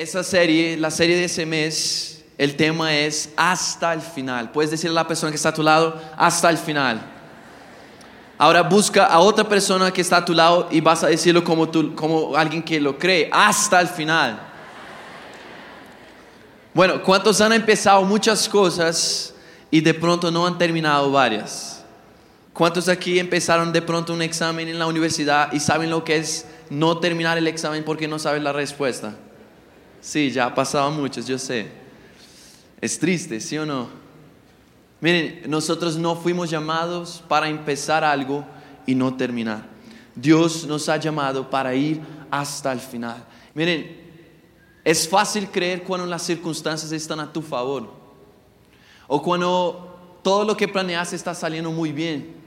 Esa 0.00 0.24
serie, 0.24 0.78
la 0.78 0.90
serie 0.90 1.14
de 1.14 1.24
ese 1.24 1.44
mes, 1.44 2.24
el 2.38 2.56
tema 2.56 2.96
es 2.96 3.28
hasta 3.36 3.92
el 3.92 4.00
final. 4.00 4.50
Puedes 4.50 4.70
decirle 4.70 4.98
a 4.98 5.02
la 5.02 5.06
persona 5.06 5.30
que 5.30 5.36
está 5.36 5.50
a 5.50 5.54
tu 5.54 5.62
lado, 5.62 6.00
hasta 6.16 6.48
el 6.48 6.56
final. 6.56 7.02
Ahora 8.38 8.62
busca 8.62 9.04
a 9.04 9.18
otra 9.18 9.46
persona 9.46 9.90
que 9.90 10.00
está 10.00 10.16
a 10.16 10.24
tu 10.24 10.32
lado 10.32 10.68
y 10.70 10.80
vas 10.80 11.04
a 11.04 11.08
decirlo 11.08 11.44
como, 11.44 11.70
como 11.94 12.34
alguien 12.34 12.62
que 12.62 12.80
lo 12.80 12.98
cree, 12.98 13.28
hasta 13.30 13.78
el 13.78 13.88
final. 13.88 14.40
Bueno, 16.72 17.02
¿cuántos 17.02 17.38
han 17.42 17.52
empezado 17.52 18.02
muchas 18.02 18.48
cosas 18.48 19.34
y 19.70 19.82
de 19.82 19.92
pronto 19.92 20.30
no 20.30 20.46
han 20.46 20.56
terminado 20.56 21.12
varias? 21.12 21.84
¿Cuántos 22.54 22.88
aquí 22.88 23.18
empezaron 23.18 23.70
de 23.70 23.82
pronto 23.82 24.14
un 24.14 24.22
examen 24.22 24.66
en 24.66 24.78
la 24.78 24.86
universidad 24.86 25.52
y 25.52 25.60
saben 25.60 25.90
lo 25.90 26.04
que 26.04 26.16
es 26.16 26.46
no 26.70 26.96
terminar 27.00 27.36
el 27.36 27.48
examen 27.48 27.84
porque 27.84 28.08
no 28.08 28.18
saben 28.18 28.44
la 28.44 28.54
respuesta? 28.54 29.14
Sí, 30.00 30.30
ya 30.30 30.46
ha 30.46 30.54
pasado 30.54 30.90
muchos, 30.90 31.26
yo 31.26 31.38
sé. 31.38 31.68
Es 32.80 32.98
triste, 32.98 33.40
¿sí 33.40 33.58
o 33.58 33.66
no? 33.66 33.88
Miren, 35.00 35.42
nosotros 35.46 35.96
no 35.96 36.16
fuimos 36.16 36.50
llamados 36.50 37.22
para 37.28 37.48
empezar 37.48 38.04
algo 38.04 38.44
y 38.86 38.94
no 38.94 39.14
terminar. 39.16 39.66
Dios 40.14 40.66
nos 40.66 40.88
ha 40.88 40.96
llamado 40.96 41.48
para 41.48 41.74
ir 41.74 42.00
hasta 42.30 42.72
el 42.72 42.80
final. 42.80 43.24
Miren, 43.54 43.98
es 44.84 45.08
fácil 45.08 45.48
creer 45.48 45.82
cuando 45.82 46.06
las 46.06 46.22
circunstancias 46.22 46.90
están 46.92 47.20
a 47.20 47.32
tu 47.32 47.42
favor 47.42 47.92
o 49.06 49.22
cuando 49.22 50.18
todo 50.22 50.44
lo 50.44 50.56
que 50.56 50.68
planeas 50.68 51.12
está 51.12 51.34
saliendo 51.34 51.70
muy 51.70 51.92
bien. 51.92 52.40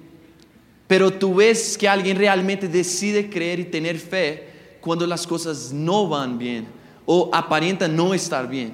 Pero 0.88 1.11
tú 1.11 1.35
ves 1.35 1.77
que 1.77 1.88
alguien 1.88 2.17
realmente 2.17 2.67
decide 2.67 3.30
creer 3.30 3.59
y 3.59 3.66
tener 3.66 3.99
fe 3.99 4.77
cuando 4.81 5.08
las 5.08 5.25
cosas 5.25 5.72
no 5.72 6.08
van 6.08 6.38
bien 6.38 6.82
o 7.05 7.30
aparenta 7.34 7.88
no 7.88 8.13
estar 8.13 8.48
bien. 8.48 8.73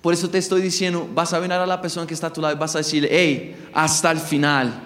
Por 0.00 0.14
eso 0.14 0.30
te 0.30 0.38
estoy 0.38 0.60
diciendo, 0.60 1.08
vas 1.12 1.32
a 1.32 1.38
venir 1.38 1.56
a 1.56 1.66
la 1.66 1.80
persona 1.80 2.06
que 2.06 2.14
está 2.14 2.28
a 2.28 2.32
tu 2.32 2.40
lado 2.40 2.54
y 2.54 2.58
vas 2.58 2.74
a 2.74 2.78
decirle, 2.78 3.08
hey, 3.10 3.68
hasta 3.74 4.10
el 4.10 4.18
final. 4.18 4.82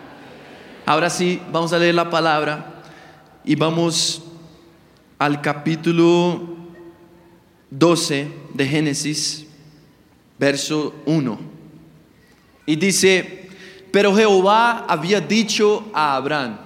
Ahora 0.86 1.10
sí, 1.10 1.40
vamos 1.52 1.72
a 1.72 1.78
leer 1.78 1.94
la 1.94 2.08
palabra 2.08 2.82
y 3.44 3.54
vamos 3.54 4.22
al 5.18 5.40
capítulo 5.40 6.56
12 7.70 8.32
de 8.54 8.66
Génesis, 8.66 9.46
verso 10.38 10.94
1. 11.06 11.38
Y 12.66 12.76
dice, 12.76 13.48
pero 13.92 14.16
Jehová 14.16 14.86
había 14.88 15.20
dicho 15.20 15.84
a 15.92 16.16
Abraham, 16.16 16.58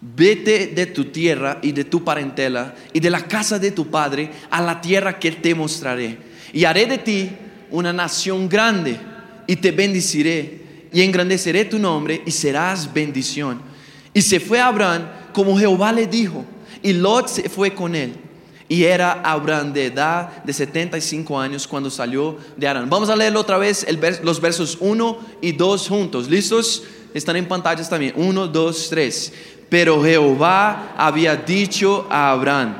Vete 0.00 0.68
de 0.68 0.86
tu 0.86 1.06
tierra 1.06 1.58
y 1.60 1.72
de 1.72 1.84
tu 1.84 2.02
parentela 2.02 2.74
y 2.92 3.00
de 3.00 3.10
la 3.10 3.26
casa 3.26 3.58
de 3.58 3.70
tu 3.70 3.90
padre 3.90 4.30
a 4.50 4.62
la 4.62 4.80
tierra 4.80 5.18
que 5.18 5.30
te 5.30 5.54
mostraré. 5.54 6.16
Y 6.52 6.64
haré 6.64 6.86
de 6.86 6.98
ti 6.98 7.30
una 7.70 7.92
nación 7.92 8.48
grande 8.48 8.98
y 9.46 9.56
te 9.56 9.72
bendeciré 9.72 10.60
y 10.92 11.02
engrandeceré 11.02 11.66
tu 11.66 11.78
nombre 11.78 12.22
y 12.24 12.30
serás 12.30 12.92
bendición. 12.92 13.60
Y 14.14 14.22
se 14.22 14.40
fue 14.40 14.58
Abraham 14.58 15.06
como 15.32 15.58
Jehová 15.58 15.92
le 15.92 16.06
dijo 16.06 16.44
y 16.82 16.92
Lot 16.92 17.28
se 17.28 17.48
fue 17.48 17.74
con 17.74 17.94
él. 17.94 18.14
Y 18.68 18.84
era 18.84 19.20
Abraham 19.24 19.72
de 19.72 19.86
edad 19.86 20.44
de 20.44 20.52
75 20.52 21.38
años 21.38 21.66
cuando 21.66 21.90
salió 21.90 22.38
de 22.56 22.68
Arán. 22.68 22.88
Vamos 22.88 23.10
a 23.10 23.16
leerlo 23.16 23.40
otra 23.40 23.58
vez 23.58 23.84
los 24.22 24.40
versos 24.40 24.78
1 24.80 25.18
y 25.42 25.52
2 25.52 25.88
juntos. 25.88 26.30
¿Listos? 26.30 26.84
Están 27.12 27.34
en 27.34 27.48
pantallas 27.48 27.90
también. 27.90 28.12
1, 28.14 28.46
2, 28.46 28.86
3. 28.88 29.32
Pero 29.70 30.02
Jehová 30.02 30.94
había 30.98 31.36
dicho 31.36 32.06
a 32.10 32.32
Abraham, 32.32 32.74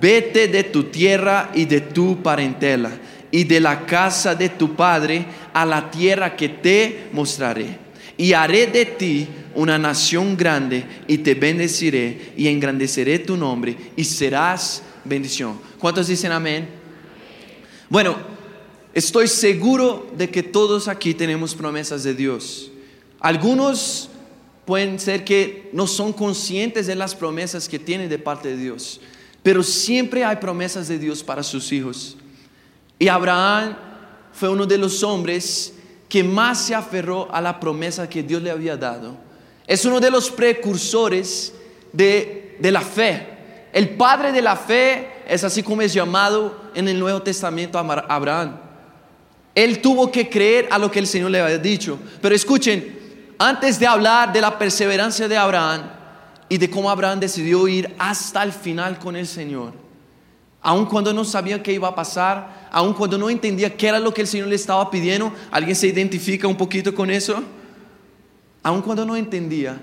vete 0.00 0.46
de 0.46 0.64
tu 0.64 0.84
tierra 0.84 1.50
y 1.52 1.64
de 1.64 1.80
tu 1.80 2.22
parentela 2.22 2.92
y 3.30 3.44
de 3.44 3.60
la 3.60 3.84
casa 3.84 4.34
de 4.34 4.48
tu 4.48 4.74
padre 4.74 5.26
a 5.52 5.66
la 5.66 5.90
tierra 5.90 6.36
que 6.36 6.48
te 6.48 7.08
mostraré. 7.12 7.76
Y 8.16 8.32
haré 8.32 8.68
de 8.68 8.86
ti 8.86 9.28
una 9.54 9.78
nación 9.78 10.36
grande 10.36 10.84
y 11.08 11.18
te 11.18 11.34
bendeciré 11.34 12.32
y 12.36 12.46
engrandeceré 12.46 13.18
tu 13.18 13.36
nombre 13.36 13.76
y 13.96 14.04
serás 14.04 14.82
bendición. 15.04 15.58
¿Cuántos 15.78 16.06
dicen 16.06 16.30
amén? 16.30 16.68
Bueno, 17.88 18.16
estoy 18.94 19.26
seguro 19.26 20.10
de 20.16 20.30
que 20.30 20.44
todos 20.44 20.86
aquí 20.86 21.14
tenemos 21.14 21.54
promesas 21.54 22.04
de 22.04 22.14
Dios. 22.14 22.70
Algunos 23.20 24.10
pueden 24.68 24.98
ser 24.98 25.24
que 25.24 25.70
no 25.72 25.86
son 25.86 26.12
conscientes 26.12 26.86
de 26.86 26.94
las 26.94 27.14
promesas 27.14 27.70
que 27.70 27.78
tienen 27.78 28.10
de 28.10 28.18
parte 28.18 28.50
de 28.50 28.58
Dios, 28.58 29.00
pero 29.42 29.62
siempre 29.62 30.26
hay 30.26 30.36
promesas 30.36 30.88
de 30.88 30.98
Dios 30.98 31.24
para 31.24 31.42
sus 31.42 31.72
hijos. 31.72 32.18
Y 32.98 33.08
Abraham 33.08 33.78
fue 34.30 34.50
uno 34.50 34.66
de 34.66 34.76
los 34.76 35.02
hombres 35.02 35.72
que 36.06 36.22
más 36.22 36.66
se 36.66 36.74
aferró 36.74 37.34
a 37.34 37.40
la 37.40 37.58
promesa 37.58 38.10
que 38.10 38.22
Dios 38.22 38.42
le 38.42 38.50
había 38.50 38.76
dado. 38.76 39.16
Es 39.66 39.86
uno 39.86 40.00
de 40.00 40.10
los 40.10 40.30
precursores 40.30 41.54
de, 41.94 42.58
de 42.60 42.70
la 42.70 42.82
fe. 42.82 43.26
El 43.72 43.96
padre 43.96 44.32
de 44.32 44.42
la 44.42 44.54
fe 44.54 45.08
es 45.26 45.44
así 45.44 45.62
como 45.62 45.80
es 45.80 45.94
llamado 45.94 46.54
en 46.74 46.88
el 46.88 47.00
Nuevo 47.00 47.22
Testamento 47.22 47.78
Abraham. 47.78 48.60
Él 49.54 49.80
tuvo 49.80 50.12
que 50.12 50.28
creer 50.28 50.68
a 50.70 50.78
lo 50.78 50.90
que 50.90 50.98
el 50.98 51.06
Señor 51.06 51.30
le 51.30 51.40
había 51.40 51.56
dicho. 51.56 51.98
Pero 52.20 52.34
escuchen, 52.34 52.97
antes 53.38 53.78
de 53.78 53.86
hablar 53.86 54.32
de 54.32 54.40
la 54.40 54.58
perseverancia 54.58 55.28
de 55.28 55.36
Abraham 55.36 55.82
y 56.48 56.58
de 56.58 56.68
cómo 56.68 56.90
Abraham 56.90 57.20
decidió 57.20 57.68
ir 57.68 57.94
hasta 57.98 58.42
el 58.42 58.52
final 58.52 58.98
con 58.98 59.14
el 59.16 59.26
Señor, 59.26 59.72
aun 60.60 60.86
cuando 60.86 61.12
no 61.12 61.24
sabía 61.24 61.62
qué 61.62 61.72
iba 61.72 61.88
a 61.88 61.94
pasar, 61.94 62.68
aun 62.72 62.92
cuando 62.92 63.16
no 63.16 63.30
entendía 63.30 63.76
qué 63.76 63.88
era 63.88 64.00
lo 64.00 64.12
que 64.12 64.22
el 64.22 64.26
Señor 64.26 64.48
le 64.48 64.56
estaba 64.56 64.90
pidiendo, 64.90 65.32
¿alguien 65.50 65.76
se 65.76 65.86
identifica 65.86 66.48
un 66.48 66.56
poquito 66.56 66.94
con 66.94 67.10
eso? 67.10 67.42
Aun 68.62 68.82
cuando 68.82 69.04
no 69.04 69.14
entendía, 69.14 69.80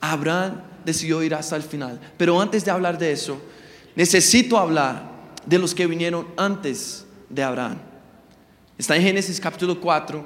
Abraham 0.00 0.62
decidió 0.84 1.22
ir 1.22 1.34
hasta 1.34 1.56
el 1.56 1.62
final. 1.62 2.00
Pero 2.16 2.40
antes 2.40 2.64
de 2.64 2.70
hablar 2.70 2.96
de 2.96 3.12
eso, 3.12 3.40
necesito 3.94 4.56
hablar 4.56 5.02
de 5.44 5.58
los 5.58 5.74
que 5.74 5.86
vinieron 5.86 6.26
antes 6.36 7.04
de 7.28 7.42
Abraham. 7.42 7.78
Está 8.78 8.96
en 8.96 9.02
Génesis 9.02 9.40
capítulo 9.40 9.80
4 9.80 10.24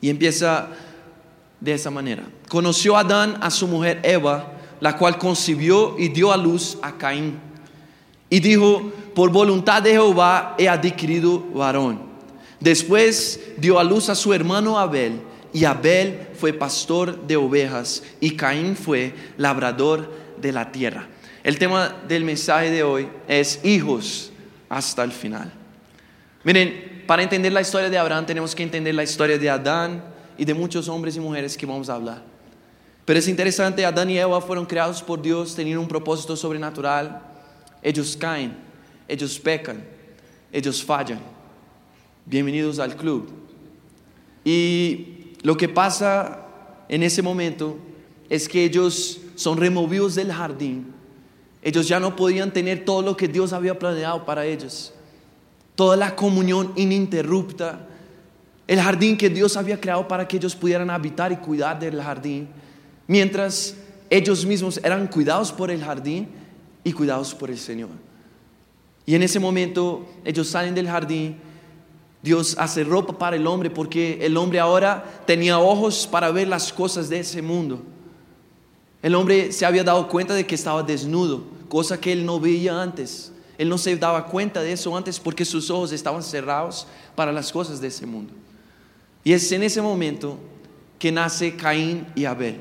y 0.00 0.10
empieza 0.10 0.68
de 1.60 1.74
esa 1.74 1.90
manera. 1.90 2.24
Conoció 2.48 2.96
Adán 2.96 3.38
a 3.40 3.50
su 3.50 3.66
mujer 3.66 4.00
Eva, 4.02 4.52
la 4.80 4.96
cual 4.96 5.18
concibió 5.18 5.96
y 5.98 6.08
dio 6.08 6.32
a 6.32 6.36
luz 6.36 6.78
a 6.82 6.92
Caín. 6.96 7.38
Y 8.28 8.40
dijo, 8.40 8.92
por 9.14 9.30
voluntad 9.30 9.82
de 9.82 9.92
Jehová 9.92 10.54
he 10.58 10.68
adquirido 10.68 11.40
varón. 11.54 12.00
Después 12.60 13.40
dio 13.56 13.78
a 13.78 13.84
luz 13.84 14.08
a 14.08 14.14
su 14.14 14.32
hermano 14.32 14.78
Abel, 14.78 15.20
y 15.52 15.64
Abel 15.64 16.28
fue 16.34 16.52
pastor 16.52 17.26
de 17.26 17.36
ovejas, 17.36 18.02
y 18.20 18.32
Caín 18.36 18.76
fue 18.76 19.14
labrador 19.38 20.12
de 20.40 20.52
la 20.52 20.70
tierra. 20.70 21.06
El 21.42 21.58
tema 21.58 21.94
del 22.08 22.24
mensaje 22.24 22.70
de 22.70 22.82
hoy 22.82 23.08
es 23.28 23.60
hijos 23.64 24.32
hasta 24.68 25.04
el 25.04 25.12
final. 25.12 25.52
Miren, 26.44 27.04
para 27.06 27.22
entender 27.22 27.52
la 27.52 27.60
historia 27.60 27.88
de 27.88 27.96
Abraham 27.96 28.26
tenemos 28.26 28.54
que 28.54 28.64
entender 28.64 28.94
la 28.94 29.04
historia 29.04 29.38
de 29.38 29.48
Adán, 29.48 30.02
y 30.38 30.44
de 30.44 30.54
muchos 30.54 30.88
hombres 30.88 31.16
y 31.16 31.20
mujeres 31.20 31.56
que 31.56 31.66
vamos 31.66 31.88
a 31.88 31.94
hablar. 31.94 32.22
Pero 33.04 33.18
es 33.18 33.28
interesante, 33.28 33.86
Adán 33.86 34.10
y 34.10 34.18
Eva 34.18 34.40
fueron 34.40 34.66
creados 34.66 35.02
por 35.02 35.22
Dios, 35.22 35.54
tenían 35.54 35.78
un 35.78 35.88
propósito 35.88 36.36
sobrenatural. 36.36 37.22
Ellos 37.82 38.16
caen, 38.16 38.56
ellos 39.06 39.38
pecan, 39.38 39.84
ellos 40.52 40.82
fallan. 40.82 41.20
Bienvenidos 42.24 42.80
al 42.80 42.96
club. 42.96 43.30
Y 44.44 45.34
lo 45.42 45.56
que 45.56 45.68
pasa 45.68 46.46
en 46.88 47.04
ese 47.04 47.22
momento 47.22 47.78
es 48.28 48.48
que 48.48 48.64
ellos 48.64 49.20
son 49.36 49.58
removidos 49.58 50.16
del 50.16 50.32
jardín. 50.32 50.92
Ellos 51.62 51.86
ya 51.86 52.00
no 52.00 52.16
podían 52.16 52.52
tener 52.52 52.84
todo 52.84 53.02
lo 53.02 53.16
que 53.16 53.28
Dios 53.28 53.52
había 53.52 53.78
planeado 53.78 54.24
para 54.24 54.44
ellos. 54.46 54.92
Toda 55.76 55.96
la 55.96 56.16
comunión 56.16 56.72
ininterrupta, 56.74 57.86
el 58.66 58.80
jardín 58.80 59.16
que 59.16 59.30
Dios 59.30 59.56
había 59.56 59.80
creado 59.80 60.08
para 60.08 60.26
que 60.26 60.36
ellos 60.36 60.56
pudieran 60.56 60.90
habitar 60.90 61.30
y 61.32 61.36
cuidar 61.36 61.78
del 61.78 62.00
jardín, 62.02 62.48
mientras 63.06 63.76
ellos 64.10 64.44
mismos 64.44 64.80
eran 64.82 65.06
cuidados 65.06 65.52
por 65.52 65.70
el 65.70 65.82
jardín 65.82 66.28
y 66.82 66.92
cuidados 66.92 67.34
por 67.34 67.50
el 67.50 67.58
Señor. 67.58 67.90
Y 69.04 69.14
en 69.14 69.22
ese 69.22 69.38
momento 69.38 70.06
ellos 70.24 70.48
salen 70.48 70.74
del 70.74 70.88
jardín, 70.88 71.36
Dios 72.22 72.56
hace 72.58 72.82
ropa 72.82 73.16
para 73.16 73.36
el 73.36 73.46
hombre 73.46 73.70
porque 73.70 74.18
el 74.20 74.36
hombre 74.36 74.58
ahora 74.58 75.22
tenía 75.26 75.60
ojos 75.60 76.08
para 76.10 76.32
ver 76.32 76.48
las 76.48 76.72
cosas 76.72 77.08
de 77.08 77.20
ese 77.20 77.40
mundo. 77.40 77.82
El 79.00 79.14
hombre 79.14 79.52
se 79.52 79.64
había 79.64 79.84
dado 79.84 80.08
cuenta 80.08 80.34
de 80.34 80.44
que 80.44 80.56
estaba 80.56 80.82
desnudo, 80.82 81.44
cosa 81.68 82.00
que 82.00 82.12
él 82.12 82.26
no 82.26 82.40
veía 82.40 82.82
antes. 82.82 83.30
Él 83.58 83.68
no 83.68 83.78
se 83.78 83.96
daba 83.96 84.26
cuenta 84.26 84.60
de 84.60 84.72
eso 84.72 84.96
antes 84.96 85.20
porque 85.20 85.44
sus 85.44 85.70
ojos 85.70 85.92
estaban 85.92 86.22
cerrados 86.22 86.88
para 87.14 87.32
las 87.32 87.52
cosas 87.52 87.80
de 87.80 87.88
ese 87.88 88.06
mundo. 88.06 88.32
Y 89.26 89.32
es 89.32 89.50
en 89.50 89.64
ese 89.64 89.82
momento 89.82 90.38
que 91.00 91.10
nace 91.10 91.56
Caín 91.56 92.06
y 92.14 92.26
Abel. 92.26 92.58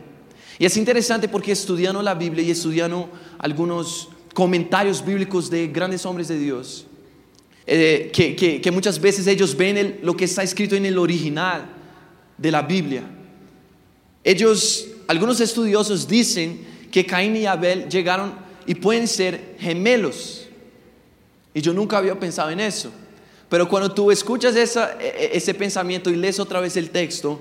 Y 0.57 0.65
es 0.65 0.75
interesante 0.77 1.27
porque 1.27 1.51
estudiando 1.51 2.01
la 2.01 2.15
Biblia 2.15 2.43
y 2.43 2.49
estudiando 2.49 3.07
algunos 3.37 4.09
comentarios 4.33 5.05
bíblicos 5.05 5.47
de 5.51 5.67
grandes 5.67 6.03
hombres 6.07 6.27
de 6.27 6.39
Dios, 6.39 6.87
eh, 7.67 8.09
que, 8.11 8.71
muchas 8.71 8.99
veces 8.99 9.27
ellos 9.27 9.55
ven 9.55 9.99
lo 10.01 10.17
que 10.17 10.25
está 10.25 10.41
escrito 10.41 10.75
en 10.75 10.87
el 10.87 10.97
original 10.97 11.67
de 12.35 12.49
la 12.49 12.63
Biblia. 12.63 13.03
Ellos, 14.23 14.87
algunos 15.05 15.39
estudiosos 15.41 16.07
dicen 16.07 16.65
que 16.91 17.05
Caín 17.05 17.35
y 17.35 17.45
Abel 17.45 17.87
llegaron 17.89 18.33
y 18.65 18.73
pueden 18.73 19.07
ser 19.07 19.55
gemelos. 19.59 20.47
Y 21.53 21.61
yo 21.61 21.75
nunca 21.75 21.99
había 21.99 22.19
pensado 22.19 22.49
en 22.49 22.59
eso. 22.59 22.91
Pero 23.49 23.67
cuando 23.69 23.91
tú 23.91 24.11
escuchas 24.11 24.55
e- 24.55 24.81
e- 24.99 25.37
ese 25.37 25.53
pensamiento 25.53 26.09
y 26.09 26.15
lees 26.15 26.39
otra 26.39 26.59
vez 26.59 26.75
el 26.77 26.89
texto, 26.89 27.39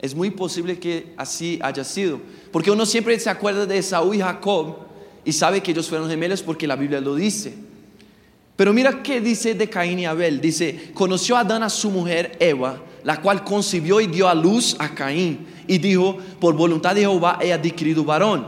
es 0.00 0.14
muy 0.14 0.30
posible 0.30 0.78
que 0.78 1.12
así 1.16 1.58
haya 1.62 1.84
sido. 1.84 2.20
Porque 2.52 2.70
uno 2.70 2.86
siempre 2.86 3.18
se 3.18 3.30
acuerda 3.30 3.66
de 3.66 3.78
Esaú 3.78 4.14
y 4.14 4.20
Jacob 4.20 4.76
y 5.24 5.32
sabe 5.32 5.62
que 5.62 5.72
ellos 5.72 5.88
fueron 5.88 6.08
gemelos 6.08 6.42
porque 6.42 6.66
la 6.66 6.76
Biblia 6.76 7.00
lo 7.00 7.14
dice. 7.14 7.54
Pero 8.56 8.72
mira 8.72 9.02
qué 9.02 9.20
dice 9.20 9.54
de 9.54 9.68
Caín 9.68 9.98
y 9.98 10.06
Abel. 10.06 10.40
Dice, 10.40 10.90
conoció 10.94 11.36
Adán 11.36 11.62
a 11.62 11.68
su 11.68 11.90
mujer 11.90 12.36
Eva, 12.40 12.82
la 13.04 13.20
cual 13.20 13.44
concibió 13.44 14.00
y 14.00 14.06
dio 14.06 14.28
a 14.28 14.34
luz 14.34 14.76
a 14.78 14.94
Caín. 14.94 15.46
Y 15.66 15.78
dijo, 15.78 16.16
por 16.40 16.54
voluntad 16.54 16.94
de 16.94 17.02
Jehová 17.02 17.38
he 17.42 17.52
adquirido 17.52 18.04
varón. 18.04 18.46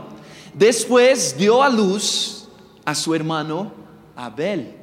Después 0.53 1.37
dio 1.37 1.61
a 1.61 1.69
luz 1.69 2.47
a 2.85 2.95
su 2.95 3.13
hermano 3.13 3.71
Abel. 4.15 4.78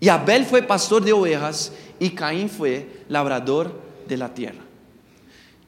Y 0.00 0.08
Abel 0.08 0.46
fue 0.46 0.62
pastor 0.62 1.04
de 1.04 1.12
ovejas 1.12 1.72
y 1.98 2.10
Caín 2.10 2.48
fue 2.48 3.04
labrador 3.08 3.72
de 4.08 4.16
la 4.16 4.32
tierra. 4.32 4.60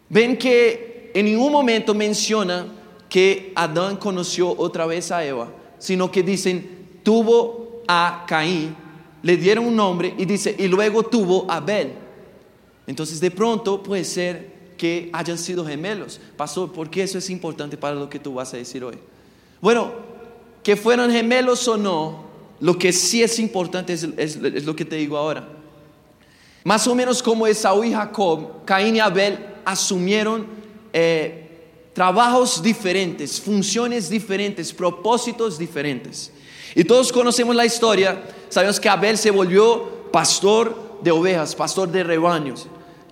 Ven 0.08 0.36
que 0.38 1.12
en 1.14 1.26
ningún 1.26 1.52
momento 1.52 1.94
menciona 1.94 2.66
que 3.08 3.52
Adán 3.54 3.96
conoció 3.96 4.54
otra 4.56 4.86
vez 4.86 5.12
a 5.12 5.24
Eva, 5.24 5.52
sino 5.78 6.10
que 6.10 6.22
dicen, 6.22 7.00
tuvo 7.02 7.82
a 7.86 8.24
Caín, 8.26 8.74
le 9.22 9.36
dieron 9.36 9.66
un 9.66 9.76
nombre 9.76 10.14
y 10.16 10.24
dice, 10.24 10.56
y 10.58 10.66
luego 10.66 11.02
tuvo 11.02 11.50
a 11.50 11.56
Abel. 11.56 11.92
Entonces 12.86 13.20
de 13.20 13.30
pronto 13.30 13.82
puede 13.82 14.04
ser 14.04 14.52
que 14.78 15.10
hayan 15.12 15.36
sido 15.38 15.64
gemelos. 15.64 16.20
Pastor, 16.36 16.72
¿por 16.72 16.88
qué 16.88 17.02
eso 17.02 17.18
es 17.18 17.28
importante 17.28 17.76
para 17.76 17.94
lo 17.94 18.08
que 18.08 18.18
tú 18.18 18.34
vas 18.34 18.52
a 18.54 18.56
decir 18.56 18.82
hoy? 18.82 18.98
Bueno, 19.60 19.92
que 20.62 20.74
fueran 20.76 21.10
gemelos 21.10 21.68
o 21.68 21.76
no, 21.76 22.31
lo 22.62 22.78
que 22.78 22.92
sí 22.92 23.24
es 23.24 23.40
importante 23.40 23.92
es, 23.92 24.36
lo 24.36 24.76
que 24.76 24.84
te 24.84 24.94
digo 24.94 25.16
ahora. 25.16 25.48
Más 26.62 26.86
o 26.86 26.94
menos 26.94 27.20
como 27.20 27.44
Esaú 27.44 27.82
y 27.82 27.92
Jacob, 27.92 28.64
Caín 28.64 28.94
y 28.94 29.00
Abel 29.00 29.36
asumieron 29.64 30.46
eh, 30.92 31.90
trabajos 31.92 32.62
diferentes, 32.62 33.40
funciones 33.40 34.08
diferentes, 34.08 34.72
propósitos 34.72 35.58
diferentes. 35.58 36.32
Y 36.76 36.84
todos 36.84 37.10
conocemos 37.10 37.56
la 37.56 37.66
historia, 37.66 38.22
sabemos 38.48 38.78
que 38.78 38.88
Abel 38.88 39.18
se 39.18 39.32
volvió 39.32 40.08
pastor 40.12 41.00
de 41.02 41.10
ovejas, 41.10 41.56
pastor 41.56 41.90
de 41.90 42.04
rebaños, 42.04 42.68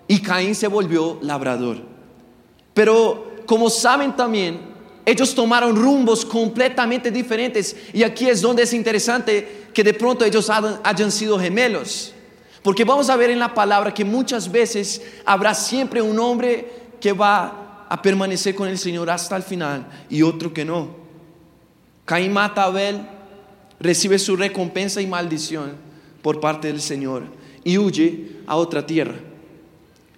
y 0.07 0.23
Caín 0.23 0.55
se 0.55 0.69
volvió 0.69 1.19
labrador. 1.23 1.79
Pero 2.73 3.43
como 3.47 3.69
saben 3.69 4.15
también, 4.15 4.61
ellos 5.05 5.35
tomaron 5.35 5.77
rumbos 5.77 6.25
completamente 6.25 7.11
diferentes. 7.11 7.77
Y 7.93 8.03
aquí 8.03 8.29
es 8.29 8.41
donde 8.41 8.63
es 8.63 8.73
interesante 8.73 9.69
que 9.73 9.85
de 9.85 9.95
pronto 9.95 10.25
ellos 10.25 10.51
hayan, 10.51 11.11
sido 11.11 11.39
gemelos. 11.39 12.13
Porque 12.63 12.85
vamos 12.85 13.09
a 13.09 13.17
ver 13.17 13.31
en 13.31 13.39
la 13.39 13.55
palabra 13.55 13.95
que 13.95 14.05
muchas 14.05 14.51
veces 14.51 15.03
habrá 15.25 15.55
siempre 15.55 16.03
un 16.03 16.19
hombre 16.19 16.71
que 17.01 17.13
va 17.13 17.87
a 17.89 18.03
permanecer 18.03 18.55
con 18.55 18.69
el 18.69 18.79
Señor 18.79 19.11
hasta 19.11 19.37
el 19.37 19.43
final 19.43 19.87
y 20.09 20.23
otro 20.23 20.53
que 20.53 20.65
no. 20.65 21.01
Caín 22.05 22.33
mata 22.33 22.63
a 22.63 22.67
Abel, 22.67 23.07
recibe 23.79 24.19
su 24.19 24.37
recompensa 24.37 25.01
y 25.01 25.07
maldición 25.07 25.73
por 26.23 26.41
parte 26.41 26.69
del 26.69 26.81
Señor 26.81 27.25
y 27.65 27.79
huye 27.79 28.37
a 28.47 28.57
otra 28.57 28.87
tierra. 28.87 29.15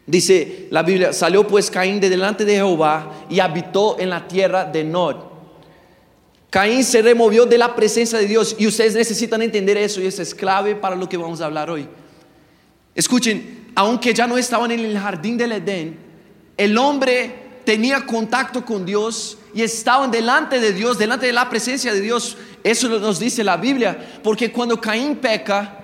Dice 0.07 0.67
la 0.71 0.83
Biblia, 0.83 1.13
salió 1.13 1.47
pues 1.47 1.71
Caín 1.71 2.01
de 2.01 2.11
delante 2.11 2.45
de 2.45 2.55
Jehová 2.55 3.27
y 3.31 3.39
habitó 3.41 3.99
en 3.99 4.11
la 4.11 4.27
tierra 4.27 4.65
de 4.65 4.83
Nod. 4.83 5.17
Caín 6.51 6.85
se 6.85 7.01
removió 7.01 7.47
de 7.47 7.57
la 7.57 7.75
presencia 7.75 8.19
de 8.19 8.27
Dios 8.27 8.57
y 8.59 8.67
ustedes 8.67 8.95
necesitan 8.95 9.41
entender 9.41 9.77
eso 9.79 10.01
y 10.01 10.07
eso 10.07 10.21
es 10.21 10.35
clave 10.35 10.75
para 10.75 10.97
lo 10.97 11.09
que 11.09 11.17
vamos 11.17 11.41
a 11.41 11.47
hablar 11.47 11.71
hoy. 11.71 11.89
Escuchen, 12.95 13.71
aunque 13.75 14.13
ya 14.13 14.27
no 14.27 14.37
estaban 14.37 14.71
en 14.71 14.81
el 14.81 14.99
jardín 14.99 15.39
del 15.39 15.53
Edén, 15.53 15.99
el 16.57 16.77
hombre 16.77 17.61
tenía 17.65 18.05
contacto 18.05 18.65
con 18.65 18.85
Dios 18.85 19.39
y 19.55 19.63
estaban 19.63 20.11
delante 20.11 20.61
de 20.61 20.73
Dios, 20.73 20.99
delante 20.99 21.27
de 21.27 21.33
la 21.33 21.49
presencia 21.49 21.93
de 21.93 22.01
Dios. 22.01 22.37
Eso 22.63 22.89
nos 22.89 23.19
dice 23.19 23.43
la 23.43 23.57
Biblia, 23.57 24.21
porque 24.23 24.53
cuando 24.53 24.81
Caín 24.81 25.17
peca, 25.17 25.81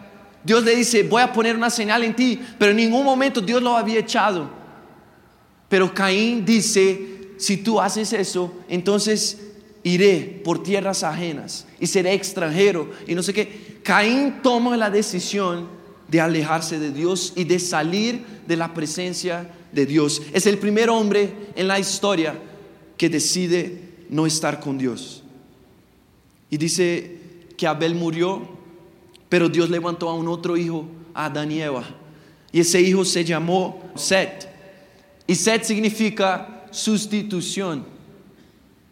Dios 0.48 0.64
le 0.64 0.74
dice, 0.74 1.02
voy 1.02 1.20
a 1.20 1.30
poner 1.30 1.54
una 1.54 1.68
señal 1.68 2.02
en 2.04 2.16
ti, 2.16 2.40
pero 2.58 2.70
en 2.70 2.78
ningún 2.78 3.04
momento 3.04 3.42
Dios 3.42 3.62
lo 3.62 3.76
había 3.76 3.98
echado. 3.98 4.48
Pero 5.68 5.92
Caín 5.92 6.42
dice, 6.42 7.32
si 7.36 7.58
tú 7.58 7.78
haces 7.78 8.14
eso, 8.14 8.54
entonces 8.66 9.42
iré 9.82 10.40
por 10.42 10.62
tierras 10.62 11.02
ajenas 11.02 11.66
y 11.78 11.86
seré 11.86 12.14
extranjero 12.14 12.88
y 13.06 13.14
no 13.14 13.22
sé 13.22 13.34
qué. 13.34 13.78
Caín 13.82 14.36
toma 14.42 14.74
la 14.78 14.88
decisión 14.88 15.68
de 16.08 16.18
alejarse 16.18 16.78
de 16.78 16.92
Dios 16.92 17.34
y 17.36 17.44
de 17.44 17.58
salir 17.58 18.24
de 18.46 18.56
la 18.56 18.72
presencia 18.72 19.50
de 19.70 19.84
Dios. 19.84 20.22
Es 20.32 20.46
el 20.46 20.56
primer 20.56 20.88
hombre 20.88 21.30
en 21.56 21.68
la 21.68 21.78
historia 21.78 22.34
que 22.96 23.10
decide 23.10 23.82
no 24.08 24.24
estar 24.24 24.60
con 24.60 24.78
Dios. 24.78 25.22
Y 26.48 26.56
dice 26.56 27.18
que 27.58 27.66
Abel 27.66 27.94
murió, 27.94 28.56
pero 29.28 29.48
Dios 29.48 29.68
levantó 29.70 30.08
a 30.08 30.14
un 30.14 30.28
otro 30.28 30.56
hijo, 30.56 30.86
a 31.14 31.26
Adán 31.26 31.52
y 31.52 31.60
Eva. 31.60 31.84
Y 32.52 32.60
ese 32.60 32.80
hijo 32.80 33.04
se 33.04 33.24
llamó 33.24 33.82
Set. 33.94 34.48
Y 35.26 35.34
Set 35.34 35.64
significa 35.64 36.64
sustitución. 36.70 37.84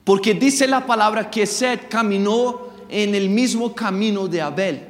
Porque 0.05 0.35
dice 0.35 0.67
la 0.67 0.87
palabra 0.87 1.31
que 1.31 1.47
Set 1.47 1.89
caminó 1.89 2.69
en 2.89 3.15
el 3.15 3.29
mismo 3.29 3.75
camino 3.75 4.29
de 4.29 4.41
Abel. 4.41 4.87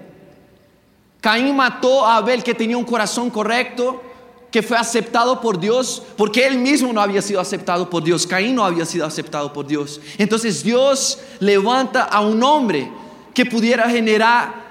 Caín 1.20 1.56
mató 1.56 2.04
a 2.04 2.16
Abel 2.16 2.42
que 2.42 2.54
tenía 2.54 2.76
un 2.76 2.84
corazón 2.84 3.30
correcto, 3.30 4.02
que 4.50 4.62
fue 4.62 4.76
aceptado 4.76 5.40
por 5.40 5.58
Dios, 5.58 6.02
porque 6.16 6.46
él 6.46 6.58
mismo 6.58 6.92
no 6.92 7.00
había 7.00 7.22
sido 7.22 7.40
aceptado 7.40 7.88
por 7.88 8.02
Dios. 8.02 8.26
Caín 8.26 8.54
no 8.54 8.64
había 8.64 8.84
sido 8.84 9.06
aceptado 9.06 9.52
por 9.52 9.66
Dios. 9.66 10.00
Entonces 10.18 10.62
Dios 10.62 11.18
levanta 11.40 12.04
a 12.04 12.20
un 12.20 12.42
hombre 12.42 12.90
que 13.34 13.44
pudiera 13.46 13.88
generar 13.88 14.65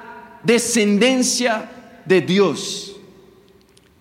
descendencia 0.46 1.70
de 2.06 2.22
Dios. 2.22 2.96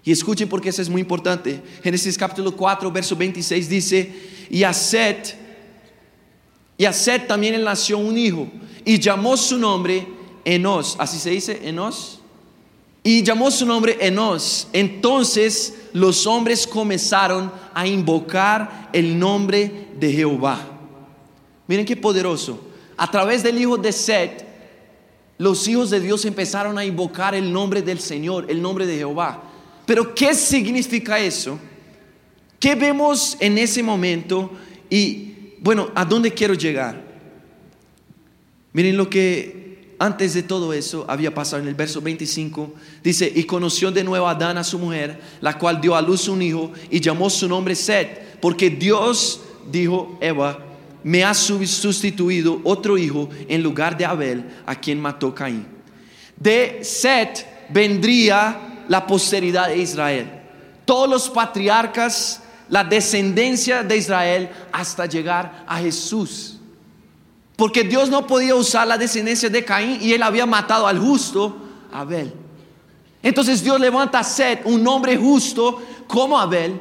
Y 0.05 0.13
escuchen 0.13 0.49
porque 0.49 0.69
eso 0.69 0.83
es 0.83 0.89
muy 0.89 1.01
importante. 1.01 1.63
Génesis 1.83 2.19
capítulo 2.19 2.55
4, 2.55 2.93
verso 2.93 3.17
26 3.17 3.69
dice, 3.69 4.13
y 4.51 4.63
a 4.63 4.73
Set, 4.73 5.37
y 6.77 6.85
a 6.85 6.93
Set 6.93 7.27
también 7.27 7.55
él 7.55 7.65
nació 7.65 7.99
un 7.99 8.19
hijo, 8.19 8.47
y 8.85 8.99
llamó 8.99 9.37
su 9.37 9.57
nombre 9.59 10.07
Enos, 10.45 10.97
así 10.99 11.19
se 11.19 11.31
dice, 11.31 11.61
Enos. 11.65 12.21
Y 13.03 13.23
llamó 13.23 13.51
su 13.51 13.67
nombre 13.67 13.99
Enos. 14.01 14.69
Entonces 14.73 15.75
los 15.93 16.27
hombres 16.27 16.67
comenzaron 16.67 17.53
a 17.75 17.87
invocar 17.87 18.89
el 18.93 19.19
nombre 19.19 19.89
de 19.99 20.11
Jehová. 20.11 20.59
Miren 21.67 21.85
qué 21.85 21.97
poderoso. 21.97 22.59
A 22.97 23.11
través 23.11 23.43
del 23.43 23.61
hijo 23.61 23.77
de 23.77 23.93
Set, 23.93 24.44
los 25.39 25.67
hijos 25.67 25.91
de 25.91 26.01
Dios 26.01 26.25
empezaron 26.25 26.79
a 26.79 26.85
invocar 26.85 27.35
el 27.35 27.53
nombre 27.53 27.83
del 27.83 28.01
Señor, 28.01 28.47
el 28.49 28.63
nombre 28.63 28.87
de 28.87 28.97
Jehová. 28.97 29.43
Pero 29.87 30.15
¿qué 30.15 30.35
significa 30.35 31.19
eso? 31.19 31.59
¿Qué 32.59 32.75
vemos 32.75 33.37
en 33.41 33.59
ese 33.59 33.83
momento? 33.83 34.51
Y 34.89 35.55
bueno, 35.61 35.91
¿a 35.95 36.05
dónde 36.05 36.33
quiero 36.33 36.55
llegar? 36.55 37.03
Miren 38.73 38.97
lo 38.97 39.11
que 39.11 39.95
antes 39.99 40.35
de 40.35 40.43
todo 40.43 40.73
eso 40.73 41.05
había 41.09 41.35
pasado 41.35 41.63
en 41.63 41.69
el 41.69 41.75
verso 41.75 42.01
25. 42.01 42.75
Dice, 43.03 43.31
y 43.35 43.45
conoció 43.45 43.91
de 43.91 44.05
nuevo 44.05 44.27
a 44.27 44.33
Adán 44.33 44.59
a 44.59 44.65
su 44.65 44.79
mujer, 44.79 45.21
la 45.41 45.59
cual 45.59 45.81
dio 45.81 45.95
a 45.95 46.03
luz 46.03 46.29
un 46.29 46.43
hijo 46.43 46.73
y 46.91 47.01
llamó 47.01 47.31
su 47.31 47.49
nombre 47.49 47.75
Set, 47.75 48.39
porque 48.41 48.71
Dios 48.71 49.41
dijo, 49.71 50.19
Eva, 50.21 50.59
me 51.05 51.23
ha 51.23 51.35
sustituido 51.35 52.61
otro 52.65 52.99
hijo 52.99 53.29
en 53.47 53.63
lugar 53.63 53.97
de 53.97 54.07
Abel, 54.07 54.45
a 54.67 54.75
quien 54.75 55.01
mató 55.01 55.35
Caín. 55.35 55.67
De 56.37 56.81
Set 56.83 57.69
vendría 57.69 58.85
la 58.89 59.07
posteridad 59.07 59.69
de 59.69 59.77
Israel. 59.77 60.41
Todos 60.85 61.09
los 61.09 61.31
patriarcas, 61.31 62.43
la 62.69 62.83
descendencia 62.83 63.83
de 63.83 63.97
Israel 63.97 64.51
hasta 64.73 65.07
llegar 65.07 65.65
a 65.67 65.79
Jesús. 65.79 66.59
Porque 67.57 67.85
Dios 67.85 68.09
no 68.09 68.27
podía 68.27 68.55
usar 68.55 68.87
la 68.87 68.99
descendencia 68.99 69.49
de 69.49 69.65
Caín 69.65 69.99
y 70.01 70.13
él 70.13 70.23
había 70.23 70.47
matado 70.47 70.87
al 70.87 70.99
justo 70.99 71.57
Abel. 71.93 72.33
Entonces 73.23 73.63
Dios 73.63 73.79
levanta 73.79 74.19
a 74.19 74.25
Set, 74.25 74.63
un 74.65 74.87
hombre 74.89 75.17
justo 75.17 75.81
como 76.07 76.39
Abel, 76.39 76.81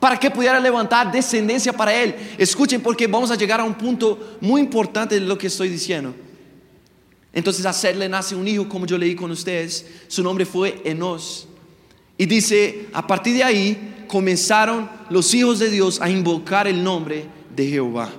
para 0.00 0.18
que 0.18 0.30
pudiera 0.30 0.60
levantar 0.60 1.10
descendencia 1.10 1.72
para 1.72 1.94
él. 1.94 2.14
Escuchen 2.38 2.80
porque 2.80 3.06
vamos 3.06 3.30
a 3.30 3.36
llegar 3.36 3.60
a 3.60 3.64
un 3.64 3.74
punto 3.74 4.38
muy 4.40 4.60
importante 4.60 5.14
de 5.14 5.22
lo 5.22 5.38
que 5.38 5.46
estoy 5.46 5.68
diciendo. 5.68 6.14
Entonces 7.32 7.66
a 7.66 7.72
Seth 7.72 7.96
le 7.96 8.08
nace 8.08 8.34
un 8.34 8.48
hijo, 8.48 8.68
como 8.68 8.86
yo 8.86 8.96
leí 8.96 9.14
con 9.14 9.30
ustedes. 9.30 9.86
Su 10.08 10.22
nombre 10.22 10.46
fue 10.46 10.80
Enos. 10.84 11.48
Y 12.18 12.26
dice, 12.26 12.88
a 12.92 13.06
partir 13.06 13.36
de 13.36 13.44
ahí 13.44 14.04
comenzaron 14.08 14.88
los 15.10 15.34
hijos 15.34 15.58
de 15.58 15.70
Dios 15.70 16.00
a 16.00 16.08
invocar 16.08 16.66
el 16.66 16.82
nombre 16.82 17.26
de 17.54 17.68
Jehová. 17.68 18.10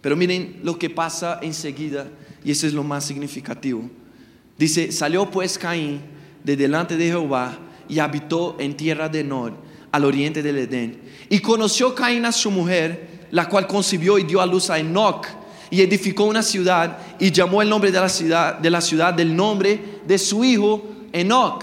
Pero 0.00 0.16
miren 0.16 0.60
lo 0.62 0.78
que 0.78 0.90
pasa 0.90 1.38
enseguida, 1.40 2.08
y 2.44 2.50
eso 2.50 2.66
es 2.66 2.74
lo 2.74 2.84
más 2.84 3.06
significativo. 3.06 3.88
Dice, 4.58 4.92
salió 4.92 5.30
pues 5.30 5.56
Caín 5.56 6.02
de 6.42 6.56
delante 6.56 6.98
de 6.98 7.06
Jehová 7.06 7.58
y 7.88 7.98
habitó 8.00 8.56
en 8.58 8.76
tierra 8.76 9.08
de 9.08 9.24
Nod, 9.24 9.52
al 9.94 10.04
oriente 10.04 10.42
del 10.42 10.58
Edén. 10.58 11.00
Y 11.28 11.38
conoció 11.38 11.94
Caín 11.94 12.26
a 12.26 12.32
su 12.32 12.50
mujer, 12.50 13.28
la 13.30 13.48
cual 13.48 13.68
concibió 13.68 14.18
y 14.18 14.24
dio 14.24 14.40
a 14.40 14.46
luz 14.46 14.68
a 14.68 14.80
Enoch 14.80 15.24
y 15.70 15.82
edificó 15.82 16.24
una 16.24 16.42
ciudad 16.42 16.98
y 17.20 17.30
llamó 17.30 17.62
el 17.62 17.68
nombre 17.68 17.92
de 17.92 18.00
la 18.00 18.08
ciudad, 18.08 18.58
de 18.58 18.70
la 18.70 18.80
ciudad 18.80 19.14
del 19.14 19.36
nombre 19.36 20.00
de 20.04 20.18
su 20.18 20.42
hijo 20.42 20.82
Enoch. 21.12 21.62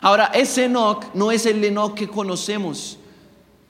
Ahora, 0.00 0.26
ese 0.26 0.66
Enoch 0.66 1.06
no 1.12 1.32
es 1.32 1.44
el 1.44 1.64
Enoch 1.64 1.94
que 1.94 2.06
conocemos, 2.06 2.98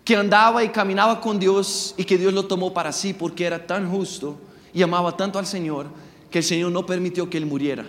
que 0.05 0.15
andaba 0.15 0.63
y 0.63 0.69
caminaba 0.69 1.19
con 1.19 1.39
Dios 1.39 1.95
y 1.97 2.05
que 2.05 2.19
Dios 2.19 2.35
lo 2.35 2.45
tomó 2.45 2.75
para 2.75 2.93
sí 2.93 3.15
porque 3.15 3.47
era 3.47 3.67
tan 3.67 3.91
justo 3.91 4.39
y 4.75 4.83
amaba 4.83 5.17
tanto 5.17 5.39
al 5.39 5.47
Señor 5.47 5.87
que 6.31 6.41
el 6.41 6.45
Señor 6.45 6.71
no 6.71 6.85
permitió 6.85 7.31
que 7.31 7.39
él 7.39 7.47
muriera. 7.47 7.87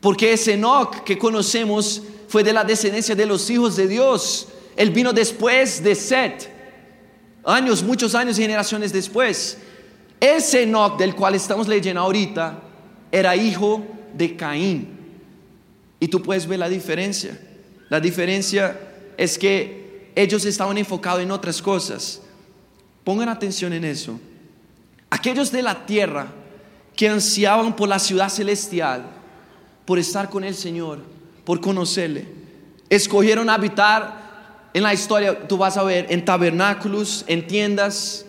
Porque 0.00 0.32
ese 0.32 0.54
Enoch 0.54 1.04
que 1.04 1.16
conocemos 1.16 2.02
fue 2.28 2.44
de 2.44 2.52
la 2.52 2.62
descendencia 2.62 3.14
de 3.14 3.26
los 3.26 3.48
hijos 3.50 3.74
de 3.74 3.88
Dios. 3.88 4.48
Él 4.76 4.90
vino 4.90 5.12
después 5.12 5.82
de 5.82 5.94
Set, 5.94 6.48
años, 7.44 7.82
muchos 7.82 8.14
años 8.14 8.38
y 8.38 8.42
generaciones 8.42 8.92
después. 8.92 9.58
Ese 10.20 10.62
Enoch 10.62 10.98
del 10.98 11.14
cual 11.14 11.34
estamos 11.34 11.66
leyendo 11.66 12.00
ahorita 12.00 12.62
era 13.10 13.34
hijo 13.34 13.84
de 14.14 14.36
Caín. 14.36 14.98
Y 15.98 16.08
tú 16.08 16.22
puedes 16.22 16.46
ver 16.46 16.58
la 16.58 16.68
diferencia. 16.68 17.38
La 17.88 17.98
diferencia 17.98 18.78
es 19.16 19.38
que 19.38 20.12
ellos 20.14 20.44
estaban 20.44 20.76
enfocados 20.76 21.22
en 21.22 21.30
otras 21.30 21.62
cosas. 21.62 22.20
Pongan 23.04 23.30
atención 23.30 23.72
en 23.72 23.84
eso. 23.84 24.20
Aquellos 25.08 25.50
de 25.50 25.62
la 25.62 25.86
tierra 25.86 26.28
que 26.94 27.08
ansiaban 27.08 27.74
por 27.74 27.88
la 27.88 27.98
ciudad 27.98 28.28
celestial, 28.28 29.06
por 29.86 29.98
estar 29.98 30.28
con 30.28 30.44
el 30.44 30.54
Señor, 30.54 31.00
por 31.48 31.62
conocerle, 31.62 32.26
escogieron 32.90 33.48
habitar 33.48 34.68
en 34.74 34.82
la 34.82 34.92
historia, 34.92 35.48
tú 35.48 35.56
vas 35.56 35.78
a 35.78 35.82
ver, 35.82 36.04
en 36.10 36.22
tabernáculos, 36.22 37.24
en 37.26 37.46
tiendas, 37.46 38.26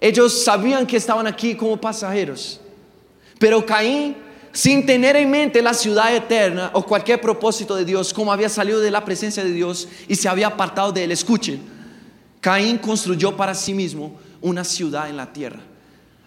ellos 0.00 0.42
sabían 0.42 0.86
que 0.86 0.96
estaban 0.96 1.26
aquí 1.26 1.54
como 1.54 1.78
pasajeros. 1.78 2.58
Pero 3.38 3.66
Caín, 3.66 4.16
sin 4.52 4.86
tener 4.86 5.16
en 5.16 5.30
mente 5.30 5.60
la 5.60 5.74
ciudad 5.74 6.16
eterna 6.16 6.70
o 6.72 6.82
cualquier 6.82 7.20
propósito 7.20 7.76
de 7.76 7.84
Dios, 7.84 8.14
como 8.14 8.32
había 8.32 8.48
salido 8.48 8.80
de 8.80 8.90
la 8.90 9.04
presencia 9.04 9.44
de 9.44 9.52
Dios 9.52 9.86
y 10.08 10.14
se 10.14 10.26
había 10.26 10.46
apartado 10.46 10.92
de 10.92 11.04
él, 11.04 11.12
escuchen, 11.12 11.60
Caín 12.40 12.78
construyó 12.78 13.36
para 13.36 13.54
sí 13.54 13.74
mismo 13.74 14.18
una 14.40 14.64
ciudad 14.64 15.10
en 15.10 15.18
la 15.18 15.30
tierra. 15.30 15.60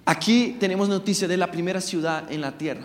Aquí 0.05 0.57
tenemos 0.59 0.87
noticia 0.87 1.27
de 1.27 1.37
la 1.37 1.49
primera 1.49 1.81
ciudad 1.81 2.31
en 2.31 2.41
la 2.41 2.51
tierra. 2.51 2.83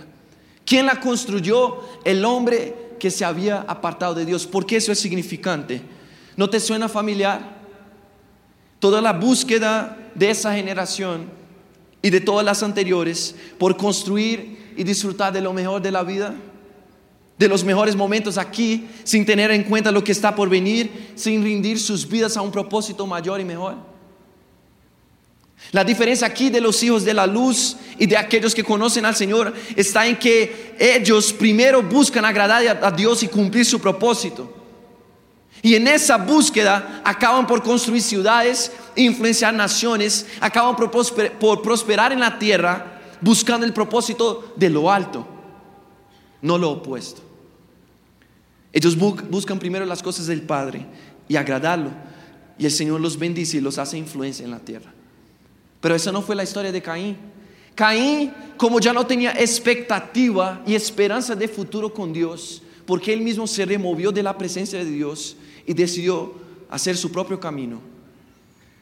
¿Quién 0.65 0.87
la 0.87 0.99
construyó? 0.99 1.81
El 2.07 2.25
hombre 2.25 2.88
que 2.99 3.11
se 3.11 3.25
había 3.25 3.61
apartado 3.63 4.15
de 4.15 4.25
Dios. 4.25 4.47
¿Por 4.47 4.67
qué 4.67 4.77
eso 4.77 4.93
es 4.93 4.99
significante? 4.99 5.83
¿No 6.37 6.49
te 6.51 6.61
suena 6.61 6.89
familiar? 6.89 7.59
Toda 8.79 9.01
la 9.01 9.13
búsqueda 9.13 9.97
de 10.15 10.31
esa 10.31 10.55
generación 10.55 11.27
y 12.03 12.11
de 12.11 12.21
todas 12.21 12.45
las 12.45 12.63
anteriores 12.63 13.35
por 13.59 13.77
construir 13.77 14.73
y 14.77 14.85
disfrutar 14.85 15.33
de 15.33 15.41
lo 15.41 15.53
mejor 15.53 15.83
de 15.83 15.91
la 15.91 16.03
vida, 16.05 16.35
de 17.39 17.49
los 17.49 17.65
mejores 17.65 17.97
momentos 17.97 18.39
aquí, 18.39 18.89
sin 19.05 19.27
tener 19.27 19.51
en 19.51 19.65
cuenta 19.65 19.91
lo 19.91 20.05
que 20.05 20.13
está 20.13 20.35
por 20.35 20.49
venir, 20.49 21.13
sin 21.15 21.43
rendir 21.43 21.81
sus 21.81 22.09
vidas 22.09 22.37
a 22.37 22.43
un 22.43 22.53
propósito 22.53 23.07
mayor 23.07 23.41
y 23.41 23.45
mejor. 23.45 23.88
La 25.73 25.85
diferencia 25.85 26.27
aquí 26.27 26.51
de 26.51 26.61
los 26.61 26.83
hijos 26.83 27.05
de 27.05 27.13
la 27.13 27.27
luz 27.27 27.77
y 27.99 28.07
de 28.07 28.17
aquellos 28.17 28.55
que 28.55 28.65
conocen 28.65 29.05
al 29.05 29.15
Señor 29.15 29.53
está 29.77 30.07
en 30.07 30.17
que 30.17 30.75
ellos 30.79 31.33
primero 31.33 31.83
buscan 31.83 32.25
agradar 32.25 32.81
a 32.83 32.91
Dios 32.91 33.23
y 33.23 33.29
cumplir 33.29 33.65
su 33.65 33.81
propósito. 33.81 34.55
Y 35.63 35.75
en 35.75 35.89
esa 35.89 36.17
búsqueda 36.17 37.03
acaban 37.05 37.47
por 37.47 37.63
construir 37.63 38.01
ciudades, 38.01 38.73
influenciar 38.97 39.53
naciones, 39.53 40.27
acaban 40.41 40.77
por, 40.77 40.91
prosperar 41.63 42.13
en 42.13 42.21
la 42.21 42.39
tierra 42.39 43.01
buscando 43.21 43.67
el 43.67 43.73
propósito 43.73 44.53
de 44.57 44.71
lo 44.71 44.91
alto, 44.91 45.27
no 46.41 46.57
lo 46.57 46.71
opuesto. 46.71 47.21
Ellos 48.73 48.97
buscan 48.97 49.59
primero 49.59 49.85
las 49.85 50.03
cosas 50.03 50.27
del 50.27 50.43
Padre 50.43 50.87
y 51.27 51.37
agradarlo. 51.37 51.91
Y 52.59 52.65
el 52.65 52.73
Señor 52.73 53.01
los 53.01 53.19
bendice 53.19 53.57
y 53.57 53.61
los 53.61 53.79
hace 53.79 53.99
influencia 53.99 54.45
en 54.45 54.51
la 54.51 54.61
tierra. 54.61 54.93
Pero 55.81 55.95
esa 55.95 56.13
no 56.13 56.23
fue 56.23 56.35
la 56.35 56.45
historia 56.45 56.73
de 56.73 56.83
Caín. 56.83 57.17
Caín, 57.75 58.33
como 58.57 58.81
ya 58.81 58.93
no 58.93 59.07
tenía 59.07 59.33
expectativa 59.33 60.63
y 60.67 60.75
esperanza 60.75 61.35
de 61.35 61.47
futuro 61.47 61.93
con 61.93 62.13
Dios, 62.13 62.63
porque 62.85 63.13
él 63.13 63.21
mismo 63.21 63.47
se 63.47 63.65
removió 63.65 64.11
de 64.11 64.23
la 64.23 64.37
presencia 64.37 64.79
de 64.79 64.91
Dios, 64.91 65.37
y 65.69 65.75
decidió 65.75 66.33
hacer 66.71 66.97
su 66.97 67.13
propio 67.13 67.39
camino. 67.39 67.79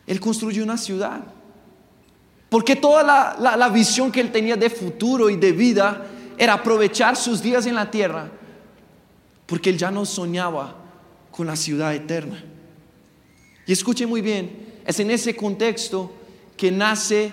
Él 0.06 0.20
construyó 0.20 0.62
una 0.62 0.78
ciudad. 0.78 1.20
Porque 2.48 2.76
toda 2.76 3.02
la, 3.02 3.68
visión 3.70 4.12
que 4.12 4.20
él 4.20 4.30
tenía 4.30 4.56
de 4.56 4.70
futuro 4.70 5.28
y 5.28 5.36
de 5.36 5.50
vida 5.50 6.06
era 6.38 6.54
aprovechar 6.54 7.16
sus 7.16 7.42
días 7.42 7.66
en 7.66 7.74
la 7.74 7.90
tierra. 7.90 8.30
Porque 9.46 9.68
él 9.70 9.76
ya 9.76 9.90
no 9.90 10.06
soñaba 10.06 10.76
con 11.32 11.48
la 11.48 11.56
ciudad 11.56 11.92
eterna. 11.92 12.42
Y 13.66 13.72
escuche 13.72 14.06
muy 14.06 14.20
bien, 14.20 14.80
es 14.86 15.00
en 15.00 15.10
ese 15.10 15.34
contexto 15.34 16.12
que 16.56 16.70
nace 16.70 17.32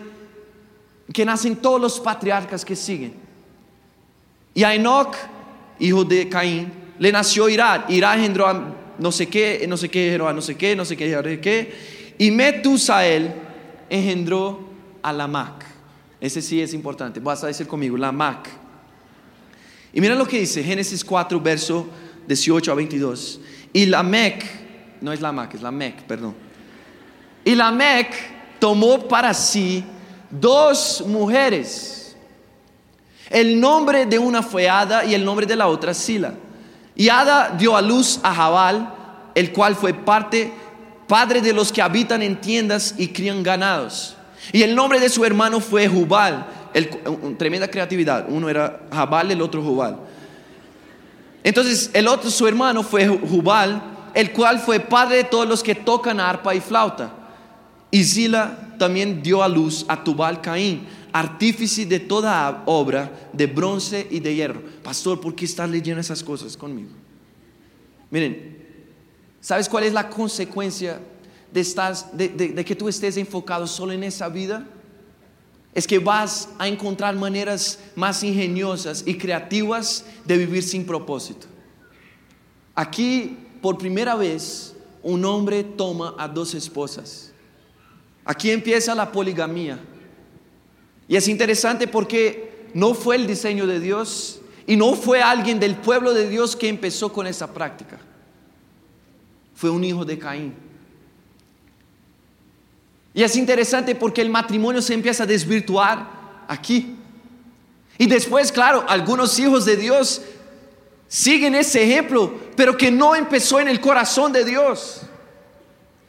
que 1.12 1.26
nacen 1.26 1.56
todos 1.58 1.82
los 1.82 2.00
patriarcas 2.00 2.64
que 2.64 2.76
siguen. 2.76 3.14
Y 4.54 4.64
a 4.64 4.74
Enoch, 4.74 5.16
hijo 5.80 6.04
de 6.04 6.30
Caín, 6.30 6.72
le 7.00 7.12
nació 7.12 7.50
Irad. 7.50 7.90
Irad 7.90 8.18
engendró 8.18 8.48
a 8.48 8.76
no 8.98 9.12
sé 9.12 9.28
qué, 9.28 9.66
no 9.68 9.76
sé 9.76 9.90
qué, 9.90 10.18
no 10.18 10.42
sé 10.42 10.56
qué, 10.56 10.76
no 10.76 10.86
sé 10.86 10.96
qué, 10.98 11.16
no 11.16 11.24
sé 11.24 11.40
qué. 11.40 11.74
Y 12.18 12.32
Metusael 12.32 13.34
engendró 13.90 14.70
a 15.02 15.12
Lamac. 15.12 15.66
Ese 16.22 16.42
sí 16.42 16.62
es 16.62 16.74
importante. 16.74 17.20
Vas 17.20 17.44
a 17.44 17.48
decir 17.48 17.68
conmigo, 17.68 17.98
Lamac. 17.98 18.50
Y 19.92 20.02
mira 20.02 20.16
lo 20.16 20.28
que 20.28 20.40
dice 20.40 20.64
Génesis 20.64 21.04
4, 21.04 21.40
verso 21.40 21.88
18 22.28 22.72
a 22.72 22.76
22. 22.76 23.40
Y 23.74 23.86
Lamec, 23.88 24.46
no 25.02 25.12
es 25.12 25.22
Lamac, 25.22 25.54
es 25.56 25.62
Lamec, 25.62 26.04
perdón. 26.04 26.36
Y 27.44 27.56
Lamec 27.56 28.33
tomó 28.64 29.10
para 29.10 29.34
sí 29.34 29.84
dos 30.30 31.04
mujeres. 31.06 32.16
El 33.30 33.60
nombre 33.60 34.06
de 34.06 34.18
una 34.18 34.42
fue 34.42 34.70
Ada 34.70 35.04
y 35.04 35.14
el 35.14 35.26
nombre 35.26 35.46
de 35.46 35.58
la 35.58 35.68
otra 35.68 35.94
Sila. 35.94 36.34
Y 36.96 37.10
Ada 37.10 37.54
dio 37.58 37.76
a 37.76 37.82
luz 37.82 38.22
a 38.24 38.34
Jabal, 38.34 38.94
el 39.36 39.52
cual 39.52 39.76
fue 39.76 39.94
parte, 39.94 40.54
padre 41.10 41.42
de 41.42 41.52
los 41.52 41.74
que 41.74 41.82
habitan 41.82 42.22
en 42.22 42.40
tiendas 42.40 42.96
y 42.98 43.10
crían 43.10 43.44
ganados. 43.44 44.16
Y 44.54 44.64
el 44.64 44.74
nombre 44.74 45.02
de 45.02 45.10
su 45.10 45.26
hermano 45.26 45.60
fue 45.60 45.90
Jubal, 45.90 46.46
tremenda 47.38 47.68
creatividad. 47.68 48.28
Uno 48.30 48.48
era 48.48 48.80
Jabal, 48.94 49.30
el 49.30 49.42
otro 49.42 49.62
Jubal. 49.62 49.98
Entonces, 51.44 51.92
el 51.94 52.08
otro, 52.08 52.32
su 52.32 52.48
hermano 52.48 52.82
fue 52.82 53.10
Jubal, 53.10 53.84
el 54.14 54.32
cual 54.32 54.60
fue 54.60 54.80
padre 54.80 55.18
de 55.18 55.24
todos 55.26 55.50
los 55.50 55.62
que 55.62 55.76
tocan 55.76 56.22
arpa 56.22 56.56
y 56.56 56.62
flauta. 56.62 57.23
Y 57.94 58.04
Zila 58.06 58.74
también 58.80 59.22
dio 59.22 59.44
a 59.44 59.48
luz 59.48 59.86
a 59.88 60.04
Tubal 60.04 60.42
Caín 60.42 60.88
artífice 61.12 61.86
de 61.86 62.00
toda 62.00 62.64
obra 62.66 63.30
de 63.32 63.46
bronce 63.46 64.08
y 64.10 64.20
de 64.20 64.34
hierro. 64.34 64.64
Pastor, 64.82 65.22
¿por 65.22 65.36
qué 65.36 65.46
estás 65.46 65.70
leyendo 65.70 66.02
esas 66.02 66.24
cosas 66.24 66.58
conmigo? 66.58 66.90
Miren, 68.10 68.58
¿sabes 69.40 69.70
cuál 69.70 69.84
es 69.84 69.94
la 69.94 70.10
consecuencia 70.10 71.00
de, 71.52 72.30
de, 72.30 72.66
que 72.66 72.76
tú 72.76 72.90
estés 72.90 73.16
enfocado 73.18 73.68
solo 73.68 73.92
en 73.92 74.04
esa 74.04 74.28
vida? 74.28 74.68
Es 75.76 75.86
que 75.86 76.00
vas 76.00 76.50
a 76.58 76.68
encontrar 76.68 77.16
maneras 77.16 77.78
más 77.96 78.24
ingeniosas 78.24 79.04
y 79.06 79.20
creativas 79.20 80.04
de 80.26 80.38
vivir 80.40 80.64
sin 80.64 80.84
propósito. 80.84 81.46
Aquí, 82.74 83.38
por 83.62 83.78
primera 83.78 84.16
vez, 84.16 84.76
un 85.04 85.24
hombre 85.26 85.64
toma 85.64 86.16
a 86.18 86.28
dos 86.28 86.56
esposas. 86.56 87.33
Aquí 88.26 88.52
empieza 88.52 88.96
la 88.96 89.12
poligamía. 89.12 89.80
Y 91.08 91.16
es 91.16 91.28
interesante 91.28 91.88
porque 91.88 92.68
no 92.74 92.94
fue 92.94 93.16
el 93.18 93.28
diseño 93.28 93.68
de 93.68 93.80
Dios 93.80 94.40
y 94.66 94.76
no 94.76 94.94
fue 94.96 95.22
alguien 95.22 95.60
del 95.60 95.76
pueblo 95.76 96.14
de 96.14 96.30
Dios 96.30 96.56
que 96.56 96.70
empezó 96.70 97.12
con 97.12 97.28
esa 97.28 97.54
práctica. 97.54 98.00
Fue 99.56 99.70
un 99.70 99.84
hijo 99.84 100.06
de 100.06 100.18
Caín. 100.18 100.54
Y 103.14 103.22
es 103.22 103.36
interesante 103.36 103.94
porque 103.94 104.22
el 104.22 104.30
matrimonio 104.30 104.82
se 104.82 104.94
empieza 104.94 105.24
a 105.24 105.28
desvirtuar 105.28 106.46
aquí. 106.48 106.96
Y 107.98 108.08
después, 108.08 108.52
claro, 108.52 108.84
algunos 108.88 109.38
hijos 109.38 109.66
de 109.66 109.78
Dios 109.78 110.22
siguen 111.08 111.54
ese 111.54 111.84
ejemplo, 111.84 112.34
pero 112.56 112.76
que 112.76 112.90
no 112.90 113.16
empezó 113.16 113.60
en 113.60 113.68
el 113.68 113.80
corazón 113.80 114.34
de 114.34 114.44
Dios. 114.44 115.04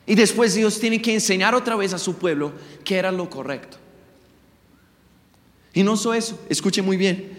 Y 0.07 0.15
después 0.15 0.55
Dios 0.55 0.79
tiene 0.79 1.01
que 1.01 1.15
enseñar 1.15 1.55
otra 1.55 1.77
vez 1.77 1.93
a 1.95 1.99
su 1.99 2.17
pueblo 2.17 2.53
que 2.85 2.97
era 2.97 3.11
lo 3.11 3.29
correcto. 3.31 3.79
Y 5.73 5.83
no 5.83 5.97
solo 5.97 6.15
eso, 6.15 6.39
escuche 6.49 6.83
muy 6.83 6.97
bien. 6.97 7.39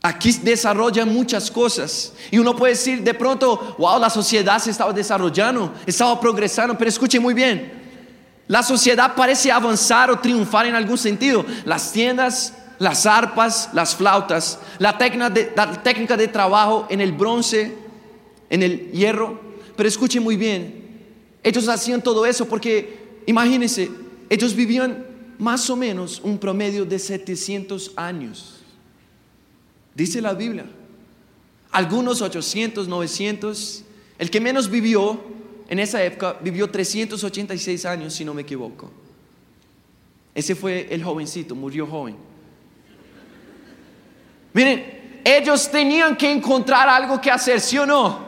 Aquí 0.00 0.32
desarrollan 0.42 1.12
muchas 1.12 1.50
cosas. 1.50 2.14
Y 2.30 2.38
uno 2.38 2.54
puede 2.54 2.74
decir 2.74 3.02
de 3.02 3.14
pronto, 3.14 3.74
wow, 3.78 3.98
la 3.98 4.08
sociedad 4.08 4.58
se 4.58 4.70
estaba 4.70 4.92
desarrollando, 4.92 5.74
estaba 5.84 6.18
progresando, 6.20 6.78
pero 6.78 6.88
escuche 6.88 7.18
muy 7.18 7.34
bien. 7.34 7.72
La 8.46 8.62
sociedad 8.62 9.14
parece 9.14 9.52
avanzar 9.52 10.10
o 10.10 10.20
triunfar 10.20 10.66
en 10.66 10.74
algún 10.74 10.96
sentido. 10.96 11.44
Las 11.64 11.92
tiendas, 11.92 12.54
las 12.78 13.04
arpas, 13.04 13.70
las 13.74 13.94
flautas, 13.94 14.58
la 14.78 14.96
técnica 14.96 15.28
de, 15.28 15.52
la 15.54 15.82
técnica 15.82 16.16
de 16.16 16.28
trabajo 16.28 16.86
en 16.88 17.00
el 17.00 17.12
bronce, 17.12 17.76
en 18.48 18.62
el 18.62 18.90
hierro. 18.92 19.47
Pero 19.78 19.88
escuche 19.88 20.18
muy 20.18 20.36
bien, 20.36 20.74
ellos 21.40 21.68
hacían 21.68 22.02
todo 22.02 22.26
eso 22.26 22.48
porque, 22.48 23.20
imagínense, 23.26 23.88
ellos 24.28 24.52
vivían 24.52 25.06
más 25.38 25.70
o 25.70 25.76
menos 25.76 26.20
un 26.24 26.36
promedio 26.36 26.84
de 26.84 26.98
700 26.98 27.92
años. 27.94 28.56
Dice 29.94 30.20
la 30.20 30.34
Biblia. 30.34 30.66
Algunos 31.70 32.22
800, 32.22 32.88
900. 32.88 33.84
El 34.18 34.30
que 34.32 34.40
menos 34.40 34.68
vivió 34.68 35.22
en 35.68 35.78
esa 35.78 36.02
época 36.02 36.36
vivió 36.40 36.68
386 36.68 37.84
años, 37.84 38.14
si 38.14 38.24
no 38.24 38.34
me 38.34 38.42
equivoco. 38.42 38.90
Ese 40.34 40.56
fue 40.56 40.88
el 40.90 41.04
jovencito, 41.04 41.54
murió 41.54 41.86
joven. 41.86 42.16
Miren, 44.52 45.20
ellos 45.24 45.70
tenían 45.70 46.16
que 46.16 46.32
encontrar 46.32 46.88
algo 46.88 47.20
que 47.20 47.30
hacer, 47.30 47.60
¿sí 47.60 47.78
o 47.78 47.86
no? 47.86 48.27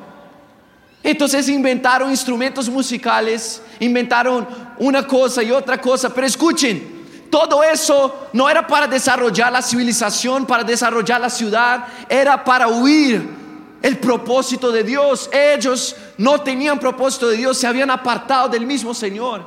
Entonces 1.03 1.49
inventaron 1.49 2.11
instrumentos 2.11 2.69
musicales, 2.69 3.63
inventaron 3.79 4.47
una 4.79 5.07
cosa 5.07 5.43
y 5.43 5.51
otra 5.51 5.81
cosa, 5.81 6.13
pero 6.13 6.27
escuchen, 6.27 7.01
todo 7.31 7.63
eso 7.63 8.29
no 8.33 8.51
era 8.51 8.67
para 8.67 8.87
desarrollar 8.87 9.53
la 9.53 9.63
civilización, 9.63 10.45
para 10.47 10.65
desarrollar 10.65 11.21
la 11.21 11.31
ciudad, 11.31 11.87
era 12.09 12.45
para 12.45 12.69
huir 12.69 13.41
el 13.83 13.99
propósito 13.99 14.71
de 14.73 14.83
Dios. 14.83 15.31
Ellos 15.33 15.97
no 16.19 16.41
tenían 16.41 16.79
propósito 16.79 17.29
de 17.29 17.37
Dios, 17.37 17.57
se 17.57 17.67
habían 17.67 17.91
apartado 17.91 18.49
del 18.49 18.67
mismo 18.67 18.93
Señor. 18.93 19.45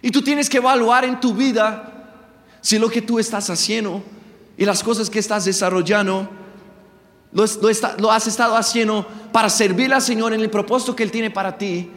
Y 0.00 0.10
tú 0.10 0.22
tienes 0.22 0.48
que 0.48 0.56
evaluar 0.56 1.04
en 1.04 1.20
tu 1.20 1.34
vida 1.34 1.92
si 2.60 2.78
lo 2.78 2.88
que 2.88 3.02
tú 3.02 3.18
estás 3.18 3.50
haciendo 3.50 4.02
y 4.56 4.64
las 4.64 4.82
cosas 4.82 5.10
que 5.10 5.18
estás 5.18 5.44
desarrollando 5.44 6.28
lo, 7.32 8.10
has 8.10 8.26
estado 8.26 8.56
haciendo 8.56 9.06
para 9.32 9.50
servir 9.50 9.92
al 9.92 10.00
Señor 10.00 10.32
en 10.32 10.40
el 10.40 10.50
propósito 10.50 10.96
que 10.96 11.02
Él 11.02 11.10
tiene 11.10 11.30
para 11.30 11.58
ti 11.58 11.90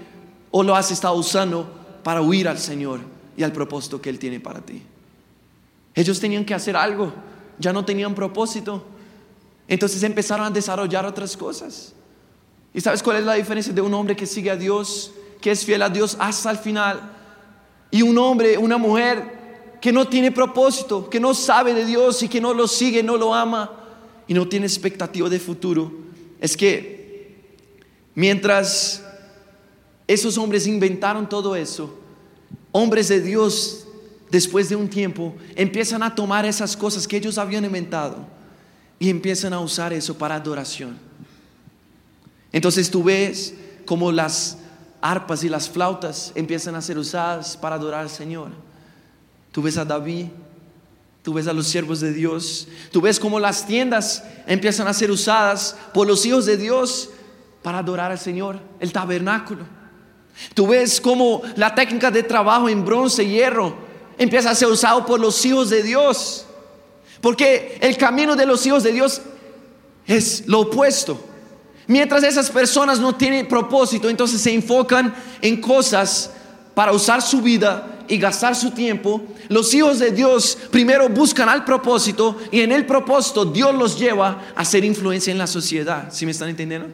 o 0.52 0.64
lo 0.64 0.76
has 0.76 0.92
estado 0.92 1.16
usando 1.16 1.70
para 2.04 2.22
huir 2.22 2.48
al 2.48 2.58
Señor 2.58 3.00
y 3.38 3.44
al 3.44 3.54
propósito 3.54 4.02
que 4.02 4.10
Él 4.10 4.20
tiene 4.20 4.40
para 4.40 4.60
ti. 4.60 4.84
Ellos 5.96 6.20
tenían 6.20 6.44
que 6.44 6.54
hacer 6.54 6.76
algo, 6.76 7.14
ya 7.60 7.72
no 7.72 7.86
tenían 7.86 8.14
propósito. 8.14 8.84
Entonces 9.68 10.04
empezaron 10.04 10.48
a 10.48 10.50
desarrollar 10.50 11.06
otras 11.06 11.38
cosas. 11.38 11.94
¿Y 12.74 12.82
sabes 12.82 13.02
cuál 13.02 13.18
es 13.18 13.26
la 13.26 13.36
diferencia 13.36 13.74
de 13.74 13.82
un 13.82 13.94
hombre 13.94 14.16
que 14.16 14.26
sigue 14.26 14.50
a 14.50 14.56
Dios, 14.56 15.12
que 15.40 15.52
es 15.52 15.64
fiel 15.64 15.82
a 15.82 15.90
Dios 15.90 16.18
hasta 16.20 16.52
el 16.52 16.58
final? 16.58 17.02
Y 17.90 18.02
un 18.02 18.18
hombre, 18.18 18.58
una 18.58 18.78
mujer 18.78 19.80
que 19.82 19.94
no 19.94 20.08
tiene 20.08 20.32
propósito, 20.32 21.10
que 21.10 21.20
no 21.20 21.34
sabe 21.34 21.74
de 21.74 21.86
Dios 21.86 22.22
y 22.24 22.28
que 22.28 22.42
no 22.42 22.54
lo 22.54 22.68
sigue, 22.68 23.02
no 23.02 23.16
lo 23.16 23.34
ama 23.34 23.81
y 24.32 24.34
no 24.34 24.48
tiene 24.48 24.66
expectativa 24.66 25.28
de 25.28 25.42
futuro. 25.42 25.92
Es 26.40 26.56
que 26.56 27.36
mientras 28.16 29.04
esos 30.08 30.38
hombres 30.38 30.68
inventaron 30.68 31.28
todo 31.28 31.54
eso, 31.54 32.00
hombres 32.72 33.10
de 33.10 33.20
Dios, 33.20 33.86
después 34.30 34.70
de 34.70 34.78
un 34.78 34.90
tiempo, 34.90 35.36
empiezan 35.54 36.02
a 36.02 36.16
tomar 36.16 36.46
esas 36.46 36.78
cosas 36.78 37.06
que 37.10 37.18
ellos 37.18 37.38
habían 37.38 37.66
inventado 37.66 38.26
y 39.00 39.10
empiezan 39.10 39.52
a 39.52 39.60
usar 39.60 39.92
eso 39.92 40.18
para 40.18 40.36
adoración. 40.36 40.98
Entonces 42.54 42.90
tú 42.90 43.04
ves 43.04 43.54
como 43.86 44.14
las 44.14 44.60
arpas 45.02 45.44
y 45.44 45.50
las 45.50 45.70
flautas 45.70 46.32
empiezan 46.36 46.76
a 46.76 46.82
ser 46.82 46.98
usadas 46.98 47.58
para 47.58 47.76
adorar 47.76 48.00
al 48.00 48.10
Señor. 48.10 48.52
Tú 49.52 49.62
ves 49.62 49.76
a 49.76 49.84
David, 49.84 50.28
tú 51.24 51.34
ves 51.34 51.48
a 51.48 51.54
los 51.54 51.68
siervos 51.68 52.00
de 52.00 52.14
Dios, 52.14 52.68
tú 52.92 53.02
ves 53.02 53.20
como 53.20 53.40
las 53.40 53.66
tiendas 53.66 54.24
empiezan 54.48 54.88
a 54.88 54.94
ser 54.94 55.12
usadas 55.12 55.76
por 55.94 56.08
los 56.08 56.26
hijos 56.26 56.46
de 56.46 56.58
Dios 56.58 57.10
para 57.62 57.80
adorar 57.80 58.12
al 58.12 58.20
Señor, 58.20 58.60
el 58.80 58.92
tabernáculo. 58.92 59.66
Tú 60.54 60.68
ves 60.68 61.00
cómo 61.00 61.42
la 61.56 61.76
técnica 61.76 62.10
de 62.10 62.24
trabajo 62.24 62.68
en 62.70 62.84
bronce 62.84 63.24
y 63.24 63.32
hierro 63.32 63.76
empieza 64.18 64.50
a 64.50 64.56
ser 64.56 64.70
usado 64.70 65.06
por 65.06 65.20
los 65.20 65.46
hijos 65.46 65.70
de 65.70 65.84
Dios. 65.84 66.46
Porque 67.22 67.78
el 67.82 67.98
camino 67.98 68.36
de 68.36 68.46
los 68.46 68.66
hijos 68.66 68.84
de 68.84 68.92
Dios 68.92 69.22
es 70.08 70.48
lo 70.48 70.62
opuesto. 70.62 71.24
Mientras 71.88 72.24
esas 72.24 72.50
personas 72.50 73.00
no 73.00 73.16
tienen 73.16 73.48
propósito, 73.48 74.10
entonces 74.10 74.42
se 74.42 74.54
enfocan 74.54 75.14
en 75.42 75.62
cosas 75.62 76.32
para 76.74 76.94
usar 76.94 77.22
su 77.22 77.42
vida 77.42 78.01
y 78.12 78.18
gastar 78.18 78.58
su 78.58 78.72
tiempo. 78.72 79.22
Los 79.48 79.74
hijos 79.74 80.00
de 80.00 80.12
Dios 80.12 80.58
primero 80.70 81.08
buscan 81.08 81.48
al 81.48 81.64
propósito 81.64 82.38
y 82.52 82.60
en 82.60 82.74
el 82.74 82.86
propósito 82.86 83.46
Dios 83.46 83.74
los 83.74 83.98
lleva 83.98 84.52
a 84.54 84.60
hacer 84.60 84.84
influencia 84.84 85.32
en 85.32 85.38
la 85.38 85.48
sociedad. 85.48 86.10
¿Sí 86.12 86.26
me 86.26 86.34
están 86.34 86.50
entendiendo? 86.50 86.90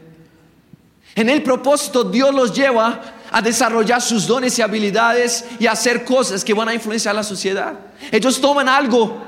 En 1.15 1.27
el 1.29 1.41
propósito 1.41 2.03
Dios 2.03 2.31
los 2.35 2.53
lleva 2.53 3.01
a 3.31 3.41
desarrollar 3.41 3.99
sus 3.99 4.27
dones 4.27 4.59
y 4.59 4.61
habilidades 4.61 5.43
y 5.59 5.65
a 5.65 5.71
hacer 5.71 6.05
cosas 6.05 6.43
que 6.43 6.53
van 6.53 6.69
a 6.69 6.75
influenciar 6.75 7.15
a 7.15 7.17
la 7.17 7.23
sociedad. 7.23 7.79
Ellos 8.11 8.39
toman 8.39 8.69
algo 8.69 9.19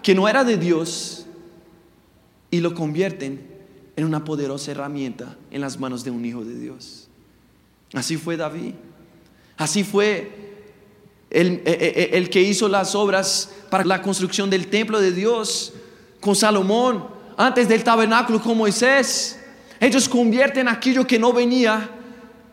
que 0.00 0.14
no 0.14 0.28
era 0.28 0.44
de 0.44 0.56
Dios 0.56 1.26
y 2.52 2.60
lo 2.60 2.72
convierten 2.72 3.48
en 3.96 4.04
una 4.04 4.24
poderosa 4.24 4.70
herramienta 4.70 5.36
en 5.50 5.60
las 5.60 5.80
manos 5.80 6.04
de 6.04 6.12
un 6.12 6.24
hijo 6.24 6.44
de 6.44 6.54
Dios. 6.54 7.08
Así 7.94 8.16
fue 8.16 8.36
David. 8.36 8.74
Así 9.56 9.82
fue 9.82 10.41
el, 11.32 11.46
el, 11.46 11.60
e, 11.64 11.74
e, 11.74 12.16
el, 12.18 12.28
que 12.28 12.42
hizo 12.42 12.68
las 12.68 12.94
obras 12.94 13.50
para 13.70 13.84
la 13.84 14.02
construcción 14.02 14.50
del 14.50 14.68
templo 14.68 15.00
de 15.00 15.12
Dios 15.12 15.72
con 16.20 16.36
Salomón, 16.36 17.06
antes 17.36 17.68
del 17.68 17.82
tabernáculo 17.82 18.40
con 18.40 18.56
Moisés. 18.56 19.38
Ellos 19.80 20.08
convierten 20.08 20.68
aquello 20.68 21.06
que 21.06 21.18
no 21.18 21.32
venía 21.32 21.90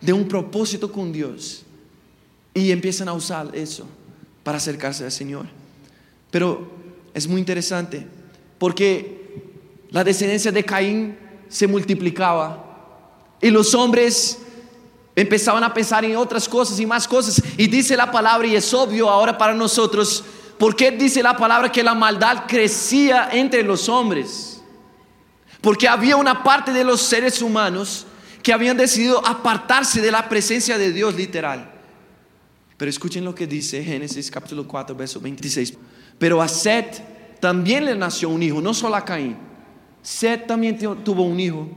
de 0.02 0.14
un 0.14 0.28
propósito 0.28 0.92
con 0.92 1.12
Dios 1.12 1.64
y 2.54 2.72
empiezan 2.72 3.10
a 3.10 3.14
usar 3.14 3.50
eso 3.54 3.86
para 4.44 4.58
acercarse 4.58 5.04
al 5.04 5.12
Señor. 5.12 5.46
Pero 6.32 6.72
es 7.14 7.28
muy 7.28 7.40
interesante 7.40 8.08
porque 8.58 9.44
la 9.92 10.04
descendencia 10.04 10.52
de 10.52 10.64
Caín 10.64 11.18
se 11.50 11.68
multiplicaba 11.68 12.66
y 13.42 13.50
los 13.50 13.74
hombres 13.74 14.40
empezaban 15.22 15.64
a 15.64 15.74
pensar 15.74 16.06
en 16.06 16.16
otras 16.16 16.48
cosas 16.48 16.80
y 16.80 16.86
más 16.86 17.08
cosas. 17.08 17.42
Y 17.58 17.68
dice 17.68 17.96
la 17.98 18.12
palabra, 18.12 18.48
y 18.48 18.56
es 18.56 18.74
obvio 18.74 19.10
ahora 19.10 19.38
para 19.38 19.54
nosotros, 19.54 20.24
porque 20.58 20.92
dice 20.92 21.24
la 21.24 21.36
palabra 21.36 21.72
que 21.72 21.84
la 21.84 21.94
maldad 21.94 22.46
crecía 22.48 23.30
entre 23.32 23.64
los 23.64 23.90
hombres. 23.90 24.62
Porque 25.62 25.88
había 25.88 26.16
una 26.16 26.44
parte 26.44 26.72
de 26.72 26.84
los 26.84 27.02
seres 27.02 27.42
humanos 27.42 28.06
que 28.42 28.54
habían 28.54 28.78
decidido 28.78 29.26
apartarse 29.26 30.02
de 30.02 30.12
la 30.12 30.30
presencia 30.30 30.78
de 30.78 30.94
Dios 30.94 31.16
literal. 31.16 31.70
Pero 32.78 32.90
escuchen 32.90 33.26
lo 33.26 33.36
que 33.36 33.46
dice 33.46 33.84
Génesis 33.84 34.32
capítulo 34.32 34.66
4, 34.66 34.96
verso 34.96 35.20
26. 35.20 35.74
Pero 36.18 36.42
a 36.42 36.48
Seth 36.48 37.40
también 37.42 37.84
le 37.84 37.96
nació 37.96 38.30
un 38.30 38.42
hijo, 38.42 38.62
no 38.62 38.74
solo 38.74 38.96
a 38.96 39.04
Caín. 39.04 39.36
Seth 40.02 40.48
también 40.48 40.78
tuvo 41.04 41.24
un 41.24 41.40
hijo 41.40 41.68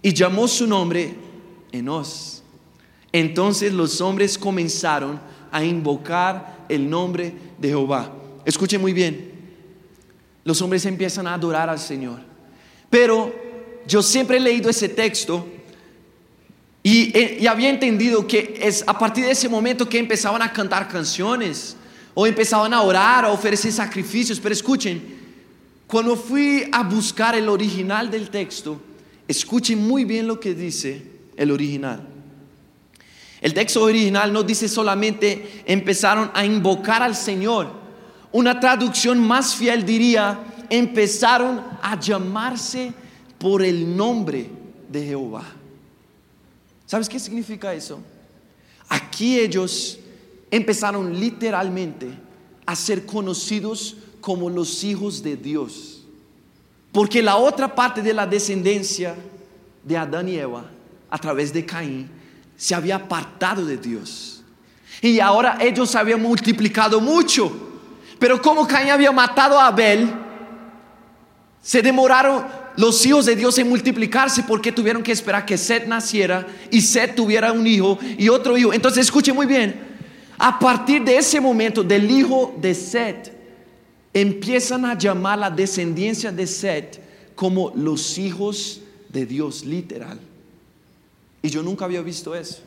y 0.00 0.12
llamó 0.14 0.46
su 0.46 0.66
nombre 0.66 1.16
Enos. 1.72 2.37
Entonces 3.18 3.72
los 3.72 4.00
hombres 4.00 4.38
comenzaron 4.38 5.20
a 5.50 5.64
invocar 5.64 6.66
el 6.68 6.88
nombre 6.88 7.34
de 7.58 7.68
Jehová. 7.68 8.12
Escuchen 8.44 8.80
muy 8.80 8.92
bien. 8.92 9.32
Los 10.44 10.62
hombres 10.62 10.86
empiezan 10.86 11.26
a 11.26 11.34
adorar 11.34 11.68
al 11.68 11.80
Señor. 11.80 12.20
Pero 12.88 13.34
yo 13.88 14.02
siempre 14.04 14.36
he 14.36 14.40
leído 14.40 14.70
ese 14.70 14.88
texto 14.88 15.44
y, 16.84 17.44
había 17.48 17.70
entendido 17.70 18.24
que 18.24 18.56
es 18.62 18.84
a 18.86 18.96
partir 18.96 19.24
de 19.24 19.32
ese 19.32 19.48
momento 19.48 19.88
que 19.88 19.98
empezaban 19.98 20.40
a 20.40 20.52
cantar 20.52 20.86
canciones 20.86 21.76
o 22.14 22.24
empezaban 22.24 22.72
a 22.72 22.82
orar, 22.82 23.24
a 23.24 23.32
ofrecer 23.32 23.72
sacrificios. 23.72 24.38
Pero 24.38 24.52
escuchen, 24.52 25.02
cuando 25.88 26.14
fui 26.14 26.68
a 26.70 26.84
buscar 26.84 27.34
el 27.34 27.48
original 27.48 28.12
del 28.12 28.30
texto, 28.30 28.80
escuchen 29.26 29.88
muy 29.88 30.04
bien 30.04 30.28
lo 30.28 30.38
que 30.38 30.54
dice 30.54 31.02
el 31.36 31.50
original. 31.50 32.17
El 33.40 33.54
texto 33.54 33.82
original 33.82 34.32
no 34.32 34.42
dice 34.42 34.68
solamente 34.68 35.62
empezaron 35.66 36.30
a 36.34 36.44
invocar 36.44 37.02
al 37.02 37.14
Señor 37.14 37.70
Una 38.32 38.58
traducción 38.58 39.20
más 39.26 39.54
fiel 39.54 39.86
diría, 39.86 40.38
empezaron 40.68 41.62
a 41.80 41.98
llamarse 41.98 42.92
por 43.38 43.62
el 43.62 43.96
nombre 43.96 44.50
de 44.88 45.06
Jehová. 45.06 45.44
¿Sabes 46.84 47.08
qué 47.08 47.18
significa 47.18 47.72
eso? 47.72 48.00
Aquí 48.88 49.38
ellos 49.38 49.98
empezaron 50.50 51.18
literalmente 51.18 52.08
a 52.66 52.74
ser 52.76 53.06
conocidos 53.06 53.96
como 54.20 54.50
los 54.50 54.84
hijos 54.84 55.22
de 55.22 55.36
Dios. 55.36 56.04
Porque 56.92 57.22
la 57.22 57.36
otra 57.36 57.74
parte 57.74 58.02
de 58.02 58.12
la 58.12 58.26
descendencia 58.26 59.14
de 59.84 59.96
Adán 59.96 60.28
y 60.28 60.36
Eva, 60.36 60.64
a 61.08 61.18
través 61.18 61.52
de 61.52 61.64
Caín, 61.64 62.10
se 62.58 62.74
había 62.74 62.96
apartado 62.96 63.64
de 63.64 63.78
Dios. 63.78 64.42
Y 65.00 65.20
ahora 65.20 65.56
ellos 65.60 65.94
habían 65.94 66.20
multiplicado 66.20 67.00
mucho. 67.00 67.50
Pero 68.18 68.42
como 68.42 68.66
Caín 68.66 68.90
había 68.90 69.12
matado 69.12 69.58
a 69.58 69.68
Abel, 69.68 70.12
se 71.62 71.80
demoraron 71.80 72.44
los 72.76 73.06
hijos 73.06 73.26
de 73.26 73.36
Dios 73.36 73.56
en 73.58 73.68
multiplicarse 73.68 74.42
porque 74.42 74.72
tuvieron 74.72 75.04
que 75.04 75.12
esperar 75.12 75.46
que 75.46 75.56
Seth 75.56 75.86
naciera 75.86 76.46
y 76.70 76.80
Seth 76.80 77.14
tuviera 77.14 77.52
un 77.52 77.64
hijo 77.64 77.96
y 78.18 78.28
otro 78.28 78.58
hijo. 78.58 78.72
Entonces 78.72 79.06
escuche 79.06 79.32
muy 79.32 79.46
bien, 79.46 79.80
a 80.36 80.58
partir 80.58 81.04
de 81.04 81.16
ese 81.16 81.40
momento 81.40 81.84
del 81.84 82.10
hijo 82.10 82.56
de 82.60 82.74
Seth, 82.74 83.32
empiezan 84.12 84.84
a 84.84 84.98
llamar 84.98 85.38
la 85.38 85.50
descendencia 85.50 86.32
de 86.32 86.46
Seth 86.46 87.00
como 87.36 87.72
los 87.76 88.18
hijos 88.18 88.80
de 89.08 89.26
Dios, 89.26 89.64
literal. 89.64 90.18
Y 91.42 91.50
yo 91.50 91.62
nunca 91.62 91.84
había 91.84 92.02
visto 92.02 92.34
eso. 92.34 92.58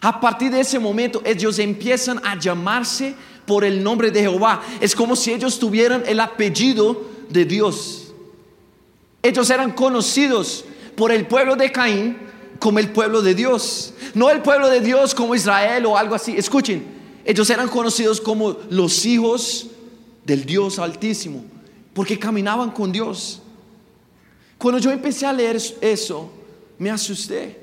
A 0.00 0.20
partir 0.20 0.50
de 0.50 0.60
ese 0.60 0.78
momento 0.78 1.22
ellos 1.24 1.58
empiezan 1.58 2.20
a 2.24 2.38
llamarse 2.38 3.14
por 3.46 3.64
el 3.64 3.82
nombre 3.82 4.10
de 4.10 4.20
Jehová. 4.20 4.62
Es 4.80 4.94
como 4.94 5.14
si 5.14 5.32
ellos 5.32 5.58
tuvieran 5.58 6.02
el 6.06 6.20
apellido 6.20 7.02
de 7.28 7.44
Dios. 7.44 8.12
Ellos 9.22 9.48
eran 9.50 9.72
conocidos 9.72 10.64
por 10.96 11.12
el 11.12 11.26
pueblo 11.26 11.54
de 11.56 11.70
Caín 11.70 12.18
como 12.58 12.78
el 12.78 12.90
pueblo 12.90 13.22
de 13.22 13.34
Dios. 13.34 13.94
No 14.14 14.30
el 14.30 14.42
pueblo 14.42 14.68
de 14.68 14.80
Dios 14.80 15.14
como 15.14 15.34
Israel 15.34 15.86
o 15.86 15.96
algo 15.96 16.14
así. 16.14 16.36
Escuchen, 16.36 16.84
ellos 17.24 17.48
eran 17.50 17.68
conocidos 17.68 18.20
como 18.20 18.56
los 18.70 19.04
hijos 19.06 19.68
del 20.24 20.44
Dios 20.44 20.78
altísimo, 20.78 21.44
porque 21.94 22.18
caminaban 22.18 22.70
con 22.70 22.92
Dios. 22.92 23.40
Cuando 24.58 24.78
yo 24.78 24.90
empecé 24.90 25.26
a 25.26 25.32
leer 25.32 25.58
eso, 25.80 26.30
me 26.78 26.90
asusté, 26.90 27.61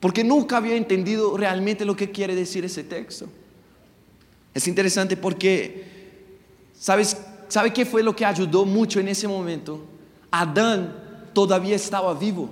porque 0.00 0.22
nunca 0.22 0.58
había 0.58 0.76
entendido 0.76 1.36
realmente 1.36 1.84
lo 1.84 1.96
que 1.96 2.10
quiere 2.10 2.34
decir 2.34 2.64
ese 2.64 2.84
texto. 2.84 3.28
Es 4.54 4.68
interesante 4.68 5.16
porque, 5.16 6.38
¿sabes? 6.78 7.16
¿Sabe 7.48 7.72
qué 7.72 7.84
fue 7.84 8.02
lo 8.02 8.14
que 8.14 8.24
ayudó 8.24 8.64
mucho 8.64 9.00
en 9.00 9.08
ese 9.08 9.26
momento? 9.26 9.84
Adán 10.30 11.30
todavía 11.32 11.76
estaba 11.76 12.14
vivo. 12.14 12.48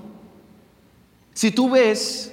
Si 1.34 1.50
tú 1.50 1.70
ves, 1.70 2.32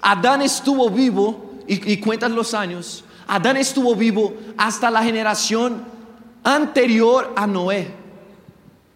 Adán 0.00 0.42
estuvo 0.42 0.90
vivo 0.90 1.52
y, 1.66 1.92
y 1.92 1.98
cuentas 1.98 2.30
los 2.30 2.54
años, 2.54 3.04
Adán 3.26 3.58
estuvo 3.58 3.94
vivo 3.94 4.34
hasta 4.56 4.90
la 4.90 5.02
generación 5.02 5.84
anterior 6.42 7.32
a 7.36 7.46
Noé. 7.46 7.92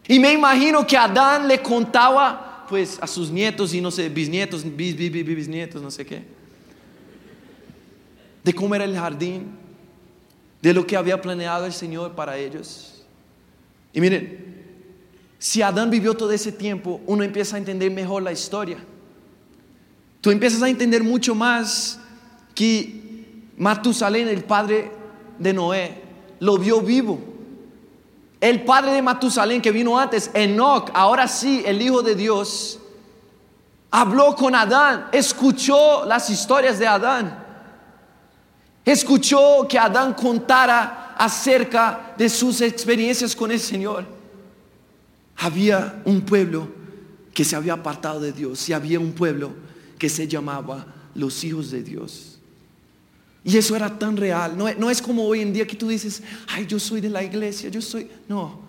Y 0.08 0.18
me 0.18 0.32
imagino 0.32 0.86
que 0.86 0.96
Adán 0.96 1.46
le 1.46 1.62
contaba 1.62 2.51
pues 2.72 2.98
a 3.02 3.06
sus 3.06 3.30
nietos 3.30 3.74
y 3.74 3.82
no 3.82 3.90
sé, 3.90 4.08
bisnietos, 4.08 4.64
bis, 4.64 4.96
bis, 4.96 5.12
bis, 5.12 5.26
bisnietos, 5.26 5.82
no 5.82 5.90
sé 5.90 6.06
qué, 6.06 6.22
de 8.42 8.54
cómo 8.54 8.74
era 8.74 8.84
el 8.84 8.96
jardín, 8.96 9.48
de 10.62 10.72
lo 10.72 10.86
que 10.86 10.96
había 10.96 11.20
planeado 11.20 11.66
el 11.66 11.74
Señor 11.74 12.12
para 12.12 12.38
ellos. 12.38 13.04
Y 13.92 14.00
miren, 14.00 14.64
si 15.38 15.60
Adán 15.60 15.90
vivió 15.90 16.14
todo 16.14 16.32
ese 16.32 16.50
tiempo, 16.50 17.02
uno 17.06 17.22
empieza 17.22 17.56
a 17.56 17.58
entender 17.58 17.90
mejor 17.90 18.22
la 18.22 18.32
historia. 18.32 18.78
Tú 20.22 20.30
empiezas 20.30 20.62
a 20.62 20.70
entender 20.70 21.02
mucho 21.02 21.34
más 21.34 22.00
que 22.54 23.34
Matusalén, 23.58 24.28
el 24.28 24.44
padre 24.44 24.90
de 25.38 25.52
Noé, 25.52 26.00
lo 26.40 26.56
vio 26.56 26.80
vivo. 26.80 27.20
El 28.42 28.64
padre 28.64 28.90
de 28.90 29.02
Matusalén 29.02 29.62
que 29.62 29.70
vino 29.70 29.96
antes, 29.96 30.28
Enoch, 30.34 30.90
ahora 30.94 31.28
sí, 31.28 31.62
el 31.64 31.80
hijo 31.80 32.02
de 32.02 32.16
Dios, 32.16 32.80
habló 33.88 34.34
con 34.34 34.52
Adán, 34.56 35.06
escuchó 35.12 36.04
las 36.06 36.28
historias 36.28 36.80
de 36.80 36.88
Adán, 36.88 37.38
escuchó 38.84 39.64
que 39.68 39.78
Adán 39.78 40.14
contara 40.14 41.14
acerca 41.16 42.14
de 42.18 42.28
sus 42.28 42.60
experiencias 42.62 43.36
con 43.36 43.52
el 43.52 43.60
Señor. 43.60 44.06
Había 45.36 46.02
un 46.04 46.22
pueblo 46.22 46.66
que 47.32 47.44
se 47.44 47.54
había 47.54 47.74
apartado 47.74 48.18
de 48.18 48.32
Dios 48.32 48.68
y 48.68 48.72
había 48.72 48.98
un 48.98 49.12
pueblo 49.12 49.52
que 50.00 50.08
se 50.08 50.26
llamaba 50.26 50.84
los 51.14 51.44
hijos 51.44 51.70
de 51.70 51.84
Dios. 51.84 52.31
Y 53.44 53.56
eso 53.56 53.74
era 53.74 53.98
tan 53.98 54.16
real. 54.16 54.56
No, 54.56 54.90
es 54.90 55.02
como 55.02 55.24
hoy 55.24 55.40
en 55.40 55.52
día 55.52 55.66
que 55.66 55.76
tú 55.76 55.88
dices, 55.88 56.22
ay, 56.48 56.66
yo 56.66 56.78
soy 56.78 57.00
de 57.00 57.10
la 57.10 57.22
iglesia, 57.22 57.68
yo 57.68 57.82
soy... 57.82 58.08
No. 58.28 58.60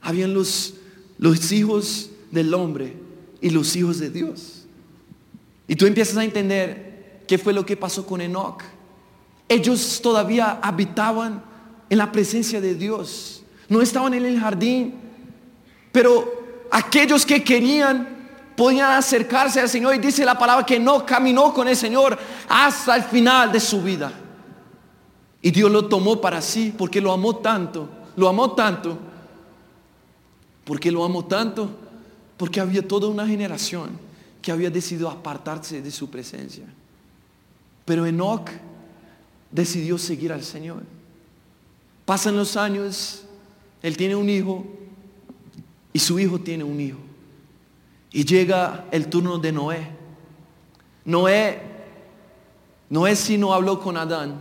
Habían 0.00 0.34
los, 0.34 0.74
los 1.18 1.52
hijos 1.52 2.10
del 2.30 2.52
hombre 2.54 2.94
y 3.40 3.50
los 3.50 3.76
hijos 3.76 3.98
de 3.98 4.10
Dios. 4.10 4.64
Y 5.68 5.76
tú 5.76 5.86
empiezas 5.86 6.16
a 6.16 6.24
entender 6.24 7.22
qué 7.28 7.38
fue 7.38 7.52
lo 7.52 7.64
que 7.64 7.76
pasó 7.76 8.04
con 8.04 8.20
Enoch. 8.20 8.62
Ellos 9.48 10.00
todavía 10.02 10.58
habitaban 10.62 11.44
en 11.88 11.98
la 11.98 12.10
presencia 12.10 12.60
de 12.60 12.74
Dios. 12.74 13.42
No 13.68 13.80
estaban 13.80 14.14
en 14.14 14.24
el 14.24 14.40
jardín. 14.40 14.94
Pero 15.92 16.66
aquellos 16.70 17.24
que 17.24 17.44
querían 17.44 18.17
podían 18.58 18.90
acercarse 18.90 19.60
al 19.60 19.68
Señor 19.68 19.94
y 19.94 19.98
dice 19.98 20.24
la 20.24 20.36
palabra 20.36 20.66
que 20.66 20.80
no 20.80 21.06
caminó 21.06 21.54
con 21.54 21.68
el 21.68 21.76
Señor 21.76 22.18
hasta 22.48 22.96
el 22.96 23.04
final 23.04 23.52
de 23.52 23.60
su 23.60 23.80
vida. 23.80 24.12
Y 25.40 25.52
Dios 25.52 25.70
lo 25.70 25.86
tomó 25.86 26.20
para 26.20 26.42
sí 26.42 26.74
porque 26.76 27.00
lo 27.00 27.12
amó 27.12 27.36
tanto, 27.36 27.88
lo 28.16 28.28
amó 28.28 28.56
tanto, 28.56 28.98
porque 30.64 30.90
lo 30.90 31.04
amó 31.04 31.24
tanto, 31.24 31.70
porque 32.36 32.58
había 32.58 32.86
toda 32.86 33.06
una 33.06 33.28
generación 33.28 33.90
que 34.42 34.50
había 34.50 34.70
decidido 34.70 35.08
apartarse 35.08 35.80
de 35.80 35.92
su 35.92 36.10
presencia. 36.10 36.64
Pero 37.84 38.06
Enoch 38.06 38.50
decidió 39.52 39.96
seguir 39.98 40.32
al 40.32 40.42
Señor. 40.42 40.82
Pasan 42.04 42.36
los 42.36 42.56
años, 42.56 43.22
él 43.82 43.96
tiene 43.96 44.16
un 44.16 44.28
hijo 44.28 44.66
y 45.92 46.00
su 46.00 46.18
hijo 46.18 46.40
tiene 46.40 46.64
un 46.64 46.80
hijo. 46.80 47.07
Y 48.10 48.24
llega 48.24 48.86
el 48.90 49.08
turno 49.08 49.38
de 49.38 49.52
Noé. 49.52 49.88
Noé, 51.04 51.60
Noé 52.90 53.16
sí 53.16 53.38
no 53.38 53.52
habló 53.52 53.80
con 53.80 53.96
Adán, 53.96 54.38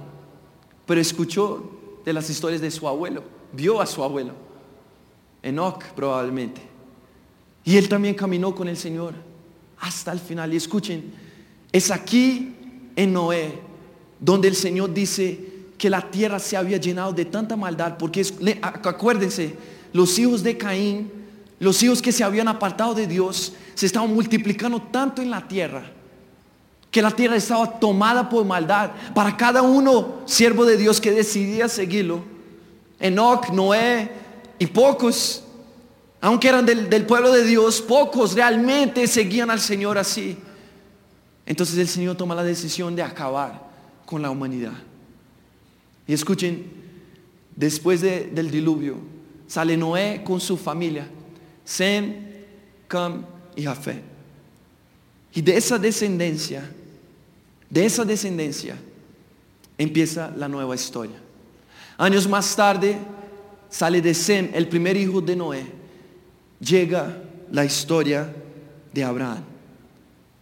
pero 0.86 1.02
escuchó 1.02 2.00
de 2.06 2.14
las 2.14 2.30
historias 2.30 2.62
de 2.62 2.72
su 2.72 2.88
abuelo, 2.88 3.24
vio 3.52 3.82
a 3.82 3.86
su 3.86 4.04
abuelo, 4.04 4.34
Enoch 5.44 5.84
probablemente. 5.96 6.62
Y 7.64 7.76
él 7.76 7.90
también 7.90 8.16
caminó 8.16 8.56
con 8.56 8.70
el 8.70 8.78
Señor 8.78 9.14
hasta 9.80 10.12
el 10.14 10.20
final. 10.20 10.54
Y 10.54 10.58
escuchen, 10.58 11.14
es 11.72 11.92
aquí 11.92 12.56
en 12.96 13.14
Noé 13.14 13.60
donde 14.20 14.48
el 14.48 14.56
Señor 14.56 14.94
dice 14.94 15.40
que 15.78 15.90
la 15.90 16.10
tierra 16.10 16.40
se 16.40 16.58
había 16.58 16.78
llenado 16.78 17.14
de 17.14 17.26
tanta 17.26 17.56
maldad, 17.56 17.98
porque 17.98 18.26
acuérdense, 18.62 19.56
los 19.94 20.18
hijos 20.18 20.42
de 20.44 20.58
Caín 20.58 21.12
los 21.60 21.82
hijos 21.82 22.02
que 22.02 22.12
se 22.12 22.24
habían 22.24 22.48
apartado 22.48 22.94
de 22.94 23.08
Dios 23.08 23.54
se 23.74 23.86
estaban 23.86 24.14
multiplicando 24.14 24.82
tanto 24.82 25.22
en 25.22 25.32
la 25.32 25.48
tierra 25.48 25.92
que 26.92 27.02
la 27.02 27.12
tierra 27.12 27.36
estaba 27.36 27.80
tomada 27.80 28.30
por 28.30 28.46
maldad. 28.46 28.92
Para 29.14 29.36
cada 29.36 29.62
uno, 29.62 30.22
siervo 30.26 30.66
de 30.66 30.78
Dios 30.78 31.02
que 31.02 31.12
decidía 31.12 31.68
seguirlo, 31.68 32.24
Enoch, 33.00 33.50
Noé 33.50 34.10
y 34.58 34.66
pocos, 34.68 35.44
aunque 36.22 36.48
eran 36.48 36.66
del, 36.66 37.06
pueblo 37.06 37.32
de 37.32 37.44
Dios, 37.44 37.82
pocos 37.82 38.34
realmente 38.34 39.06
seguían 39.08 39.52
al 39.52 39.60
Señor 39.60 39.98
así. 39.98 40.38
Entonces 41.46 41.78
el 41.78 41.88
Señor 41.88 42.16
toma 42.16 42.36
la 42.36 42.44
decisión 42.44 42.96
de 42.96 43.04
acabar 43.04 43.68
con 44.06 44.22
la 44.22 44.30
humanidad. 44.30 44.74
Y 46.08 46.14
escuchen, 46.14 46.66
después 47.56 48.02
del 48.02 48.50
diluvio, 48.50 48.96
sale 49.46 49.78
Noé 49.78 50.24
con 50.24 50.40
su 50.40 50.58
familia 50.58 51.08
Sem, 51.68 52.14
Cam 52.88 53.26
y 53.54 53.64
Jafé. 53.64 54.02
Y 55.34 55.42
de 55.42 55.58
esa 55.58 55.78
descendencia, 55.78 56.64
de 57.70 57.86
esa 57.86 58.06
descendencia, 58.06 58.78
empieza 59.78 60.34
la 60.38 60.48
nueva 60.48 60.76
historia. 60.76 61.18
Años 61.98 62.26
más 62.26 62.56
tarde 62.56 62.98
sale 63.70 64.02
de 64.02 64.14
Sem, 64.14 64.50
el 64.54 64.70
primer 64.70 64.96
hijo 64.96 65.20
de 65.20 65.36
Noé, 65.36 65.66
llega 66.62 67.22
la 67.52 67.66
historia 67.66 68.34
de 68.94 69.04
Abraham. 69.04 69.44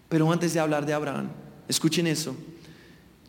Pero 0.08 0.32
antes 0.32 0.54
de 0.54 0.60
hablar 0.60 0.86
de 0.86 0.94
Abraham, 0.94 1.30
escuchen 1.68 2.06
eso. 2.06 2.36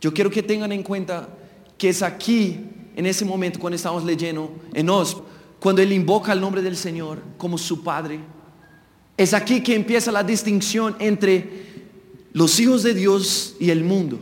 Yo 0.02 0.12
quiero 0.12 0.30
que 0.30 0.42
tengan 0.42 0.70
en 0.70 0.82
cuenta 0.82 1.30
que 1.78 1.88
es 1.88 2.02
aquí 2.02 2.60
en 2.94 3.06
ese 3.06 3.24
momento 3.24 3.58
cuando 3.58 3.76
estamos 3.76 4.04
leyendo 4.04 4.54
en 4.74 4.90
Os, 4.90 5.16
cuando 5.60 5.82
él 5.82 5.92
invoca 5.92 6.32
el 6.32 6.40
nombre 6.40 6.62
del 6.62 6.76
Señor 6.76 7.22
como 7.38 7.58
su 7.58 7.82
Padre. 7.82 8.20
Es 9.16 9.32
aquí 9.32 9.62
que 9.62 9.74
empieza 9.74 10.12
la 10.12 10.22
distinción 10.22 10.94
entre 10.98 11.66
los 12.32 12.60
hijos 12.60 12.82
de 12.82 12.94
Dios 12.94 13.54
y 13.58 13.70
el 13.70 13.82
mundo. 13.82 14.18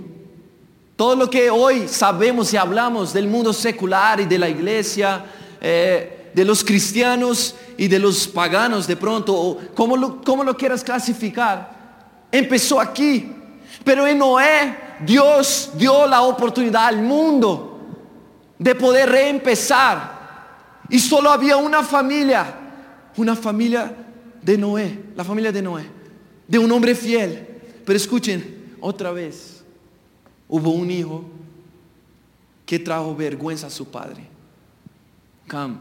Todo 0.96 1.16
lo 1.16 1.28
que 1.28 1.50
hoy 1.50 1.88
sabemos 1.88 2.52
y 2.52 2.56
hablamos 2.56 3.12
del 3.12 3.26
mundo 3.26 3.52
secular 3.52 4.20
y 4.20 4.26
de 4.26 4.38
la 4.38 4.48
iglesia, 4.48 5.24
eh, 5.60 6.30
de 6.32 6.44
los 6.44 6.62
cristianos 6.62 7.56
y 7.76 7.88
de 7.88 7.98
los 7.98 8.28
paganos 8.28 8.86
de 8.86 8.96
pronto, 8.96 9.34
o 9.34 9.58
como 9.74 9.96
lo, 9.96 10.22
lo 10.44 10.56
quieras 10.56 10.84
clasificar, 10.84 12.26
empezó 12.30 12.80
aquí. 12.80 13.32
Pero 13.82 14.06
en 14.06 14.18
Noé 14.18 14.76
Dios 15.04 15.70
dio 15.74 16.06
la 16.06 16.22
oportunidad 16.22 16.86
al 16.86 17.02
mundo 17.02 17.80
de 18.58 18.74
poder 18.74 19.08
reempezar. 19.10 20.13
Y 20.88 20.98
solo 20.98 21.30
había 21.30 21.56
una 21.56 21.82
familia, 21.82 22.54
una 23.16 23.34
familia 23.34 23.94
de 24.42 24.58
Noé, 24.58 24.98
la 25.16 25.24
familia 25.24 25.50
de 25.50 25.62
Noé, 25.62 25.84
de 26.46 26.58
un 26.58 26.70
hombre 26.70 26.94
fiel. 26.94 27.46
Pero 27.84 27.96
escuchen, 27.96 28.76
otra 28.80 29.12
vez, 29.12 29.64
hubo 30.48 30.70
un 30.70 30.90
hijo 30.90 31.24
que 32.66 32.78
trajo 32.78 33.14
vergüenza 33.14 33.68
a 33.68 33.70
su 33.70 33.90
padre. 33.90 34.26
Cam. 35.46 35.78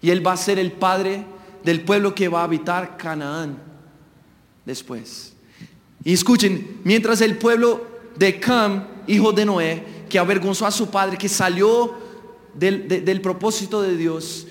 Y 0.00 0.10
él 0.10 0.26
va 0.26 0.32
a 0.32 0.36
ser 0.36 0.58
el 0.58 0.72
padre 0.72 1.24
del 1.64 1.82
pueblo 1.82 2.14
que 2.14 2.28
va 2.28 2.40
a 2.40 2.44
habitar 2.44 2.96
Canaán 2.96 3.56
después. 4.64 5.32
Y 6.04 6.12
escuchen, 6.12 6.80
mientras 6.84 7.20
el 7.20 7.38
pueblo 7.38 7.86
de 8.16 8.40
Cam, 8.40 8.86
hijo 9.06 9.32
de 9.32 9.44
Noé, 9.44 9.84
que 10.08 10.18
avergonzó 10.18 10.66
a 10.66 10.70
su 10.70 10.90
padre, 10.90 11.16
que 11.16 11.28
salió 11.28 11.94
del, 12.54 13.20
propósito 13.20 13.82
de 13.82 13.96
Dios, 13.96 14.46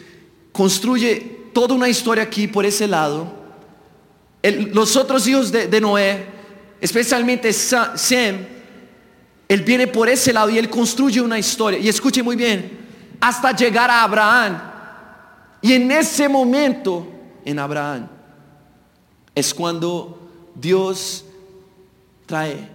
construye 0.52 1.40
toda 1.54 1.76
una 1.76 1.90
historia 1.90 2.24
aquí 2.24 2.48
por 2.48 2.66
ese 2.66 2.88
lado. 2.88 3.32
los 4.44 4.96
otros 4.96 5.28
hijos 5.28 5.52
de, 5.52 5.68
de 5.68 5.82
Noé, 5.82 6.26
especialmente 6.80 7.54
Sem, 7.54 8.46
él 9.48 9.62
viene 9.64 9.88
por 9.88 10.08
ese 10.08 10.32
lado 10.32 10.50
y 10.50 10.58
él 10.58 10.70
construye 10.70 11.20
una 11.22 11.38
historia. 11.38 11.78
Y 11.80 11.90
escuche 11.90 12.24
muy 12.24 12.36
bien, 12.36 12.80
hasta 13.20 13.56
llegar 13.56 13.90
a 13.90 14.04
Abraham. 14.04 14.62
Y 15.62 15.74
en 15.74 15.92
ese 15.92 16.28
momento, 16.28 17.08
en 17.46 17.60
Abraham, 17.60 18.08
es 19.36 19.54
cuando 19.54 20.20
Dios 20.56 21.26
trae 22.26 22.68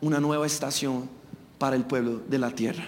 una 0.00 0.20
nueva 0.20 0.46
estación 0.46 1.08
para 1.58 1.76
el 1.76 1.84
pueblo 1.84 2.22
de 2.28 2.38
la 2.38 2.50
tierra. 2.50 2.84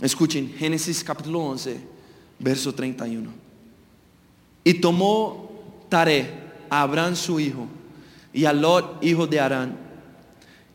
Escuchen, 0.00 0.54
Génesis 0.56 1.04
capítulo 1.04 1.40
11, 1.40 1.78
verso 2.38 2.74
31. 2.74 3.30
Y 4.64 4.74
tomó 4.74 5.50
Tare 5.88 6.30
a 6.70 6.82
Abraham 6.82 7.14
su 7.14 7.38
hijo, 7.38 7.66
y 8.32 8.44
a 8.44 8.52
Lot, 8.52 9.04
hijo 9.04 9.26
de 9.26 9.40
Arán, 9.40 9.76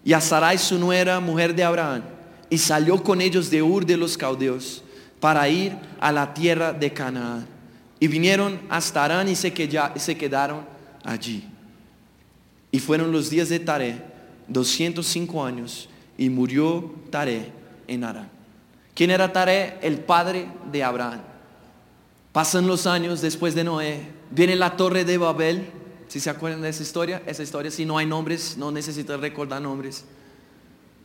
y 0.03 0.13
a 0.13 0.21
Sarai 0.21 0.57
su 0.57 0.77
nuera, 0.77 1.19
mujer 1.19 1.55
de 1.55 1.63
Abraham, 1.63 2.03
y 2.49 2.57
salió 2.57 3.01
con 3.01 3.19
ellos 3.21 3.49
de 3.49 3.63
Ur 3.63 3.85
de 3.85 3.97
los 3.97 4.15
Caldeos 4.15 4.83
para 5.19 5.49
ir 5.49 5.75
a 5.99 6.11
la 6.11 6.33
tierra 6.33 6.71
de 6.71 6.93
Canaán. 6.93 7.47
Y 7.99 8.07
vinieron 8.07 8.59
hasta 8.69 9.03
Arán 9.03 9.27
y 9.27 9.35
se, 9.35 9.51
quedaron 9.51 10.65
allí. 11.03 11.45
Y 12.69 12.79
fueron 12.79 13.11
los 13.11 13.31
días 13.31 13.49
de 13.49 13.59
Tare, 13.59 14.03
205 14.47 15.43
años, 15.43 15.89
y 16.15 16.29
murió 16.29 16.93
Tare 17.09 17.51
en 17.87 18.03
Arán. 18.03 18.34
¿Quién 18.95 19.11
era 19.11 19.31
Tare? 19.31 19.77
El 19.81 19.99
padre 19.99 20.47
de 20.71 20.83
Abraham. 20.83 21.21
Pasan 22.31 22.65
los 22.65 22.87
años 22.87 23.21
después 23.21 23.53
de 23.53 23.63
Noé, 23.63 24.07
viene 24.31 24.55
la 24.55 24.75
torre 24.75 25.05
de 25.05 25.17
Babel. 25.17 25.69
Si 26.07 26.19
se 26.19 26.29
acuerdan 26.29 26.61
de 26.61 26.69
esa 26.69 26.83
historia, 26.83 27.21
esa 27.25 27.43
historia, 27.43 27.71
si 27.71 27.85
no 27.85 27.97
hay 27.97 28.05
nombres, 28.05 28.57
no 28.57 28.71
necesito 28.71 29.17
recordar 29.17 29.61
nombres. 29.61 30.05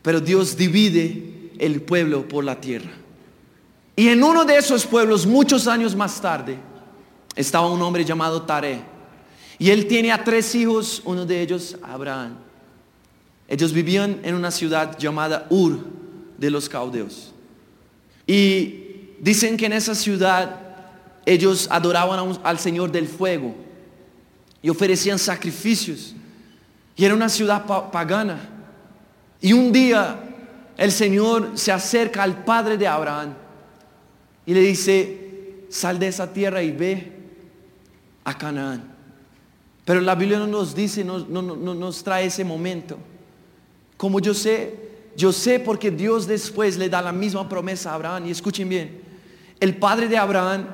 Pero 0.02 0.20
Dios 0.20 0.56
divide 0.56 1.52
el 1.58 1.82
pueblo 1.82 2.26
por 2.26 2.44
la 2.44 2.60
tierra. 2.60 2.90
Y 3.96 4.08
en 4.08 4.22
uno 4.22 4.44
de 4.44 4.56
esos 4.56 4.86
pueblos, 4.86 5.26
muchos 5.26 5.66
años 5.66 5.94
más 5.94 6.20
tarde, 6.20 6.58
estaba 7.34 7.70
un 7.70 7.82
hombre 7.82 8.04
llamado 8.04 8.42
Tare. 8.42 8.82
Y 9.58 9.70
él 9.70 9.86
tiene 9.88 10.12
a 10.12 10.22
tres 10.22 10.54
hijos, 10.54 11.02
uno 11.04 11.26
de 11.26 11.42
ellos 11.42 11.76
Abraham. 11.82 12.36
Ellos 13.48 13.72
vivían 13.72 14.20
en 14.22 14.36
una 14.36 14.50
ciudad 14.50 14.96
llamada 14.96 15.46
Ur 15.50 15.80
de 16.38 16.50
los 16.50 16.68
Caudeos. 16.68 17.32
Y 18.30 19.16
dicen 19.18 19.56
que 19.56 19.66
en 19.66 19.72
esa 19.72 19.92
ciudad 19.92 20.60
ellos 21.26 21.66
adoraban 21.68 22.38
al 22.44 22.60
Señor 22.60 22.92
del 22.92 23.08
fuego 23.08 23.56
y 24.62 24.70
ofrecían 24.70 25.18
sacrificios. 25.18 26.14
Y 26.94 27.04
era 27.04 27.12
una 27.12 27.28
ciudad 27.28 27.66
pagana. 27.90 28.38
Y 29.40 29.52
un 29.52 29.72
día 29.72 30.20
el 30.76 30.92
Señor 30.92 31.54
se 31.54 31.72
acerca 31.72 32.22
al 32.22 32.44
padre 32.44 32.76
de 32.76 32.86
Abraham 32.86 33.34
y 34.46 34.54
le 34.54 34.60
dice, 34.60 35.64
sal 35.68 35.98
de 35.98 36.06
esa 36.06 36.32
tierra 36.32 36.62
y 36.62 36.70
ve 36.70 37.10
a 38.22 38.38
Canaán. 38.38 38.94
Pero 39.84 40.00
la 40.00 40.14
Biblia 40.14 40.38
no 40.38 40.46
nos 40.46 40.72
dice, 40.72 41.02
no, 41.02 41.18
no, 41.18 41.42
no 41.42 41.74
nos 41.74 42.04
trae 42.04 42.26
ese 42.26 42.44
momento. 42.44 42.96
Como 43.96 44.20
yo 44.20 44.34
sé, 44.34 44.89
yo 45.20 45.32
sé 45.32 45.60
porque 45.60 45.90
Dios 45.90 46.26
después 46.26 46.78
le 46.78 46.88
da 46.88 47.02
la 47.02 47.12
misma 47.12 47.46
promesa 47.46 47.90
a 47.90 47.94
Abraham. 47.94 48.26
Y 48.26 48.30
escuchen 48.30 48.66
bien, 48.70 49.02
el 49.60 49.76
padre 49.76 50.08
de 50.08 50.16
Abraham 50.16 50.64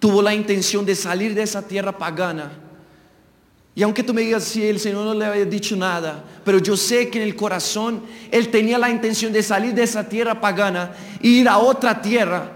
tuvo 0.00 0.20
la 0.20 0.34
intención 0.34 0.84
de 0.84 0.96
salir 0.96 1.32
de 1.32 1.42
esa 1.42 1.62
tierra 1.62 1.96
pagana. 1.96 2.50
Y 3.76 3.84
aunque 3.84 4.02
tú 4.02 4.12
me 4.12 4.22
digas 4.22 4.42
si 4.42 4.66
el 4.66 4.80
Señor 4.80 5.04
no 5.04 5.14
le 5.14 5.24
había 5.24 5.44
dicho 5.44 5.76
nada, 5.76 6.24
pero 6.44 6.58
yo 6.58 6.76
sé 6.76 7.08
que 7.08 7.22
en 7.22 7.28
el 7.28 7.36
corazón 7.36 8.02
él 8.32 8.48
tenía 8.50 8.78
la 8.78 8.90
intención 8.90 9.32
de 9.32 9.44
salir 9.44 9.74
de 9.74 9.84
esa 9.84 10.08
tierra 10.08 10.40
pagana 10.40 10.92
e 11.22 11.28
ir 11.28 11.48
a 11.48 11.58
otra 11.58 12.02
tierra 12.02 12.50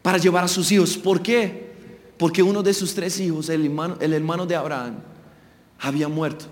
para 0.00 0.16
llevar 0.16 0.44
a 0.44 0.48
sus 0.48 0.72
hijos. 0.72 0.96
¿Por 0.96 1.20
qué? 1.20 1.74
Porque 2.16 2.42
uno 2.42 2.62
de 2.62 2.72
sus 2.72 2.94
tres 2.94 3.20
hijos, 3.20 3.50
el 3.50 3.66
hermano, 3.66 3.98
el 4.00 4.14
hermano 4.14 4.46
de 4.46 4.56
Abraham, 4.56 4.94
había 5.80 6.08
muerto. 6.08 6.46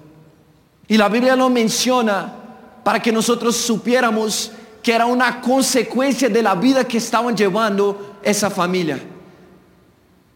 Y 0.86 0.98
la 0.98 1.08
Biblia 1.08 1.34
lo 1.34 1.48
menciona 1.48 2.43
para 2.84 3.00
que 3.00 3.10
nosotros 3.10 3.56
supiéramos 3.56 4.52
que 4.82 4.92
era 4.92 5.06
una 5.06 5.40
consecuencia 5.40 6.28
de 6.28 6.42
la 6.42 6.54
vida 6.54 6.84
que 6.84 6.98
estaban 6.98 7.34
llevando 7.34 8.18
esa 8.22 8.50
familia. 8.50 9.02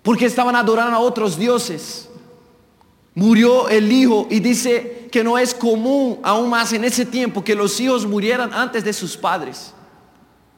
Porque 0.03 0.25
estaban 0.25 0.57
adorando 0.57 0.97
a 0.97 1.01
otros 1.01 1.39
dioses. 1.39 2.09
Murió 3.15 3.69
el 3.69 3.93
hijo 3.93 4.27
y 4.31 4.41
dice 4.41 5.09
que 5.13 5.23
no 5.23 5.39
es 5.39 5.53
común 5.53 6.19
aún 6.23 6.49
más 6.49 6.73
en 6.73 6.85
ese 6.85 7.05
tiempo 7.05 7.45
que 7.45 7.55
los 7.55 7.79
hijos 7.79 8.07
murieran 8.07 8.53
antes 8.55 8.83
de 8.83 8.93
sus 8.95 9.17
padres. 9.17 9.75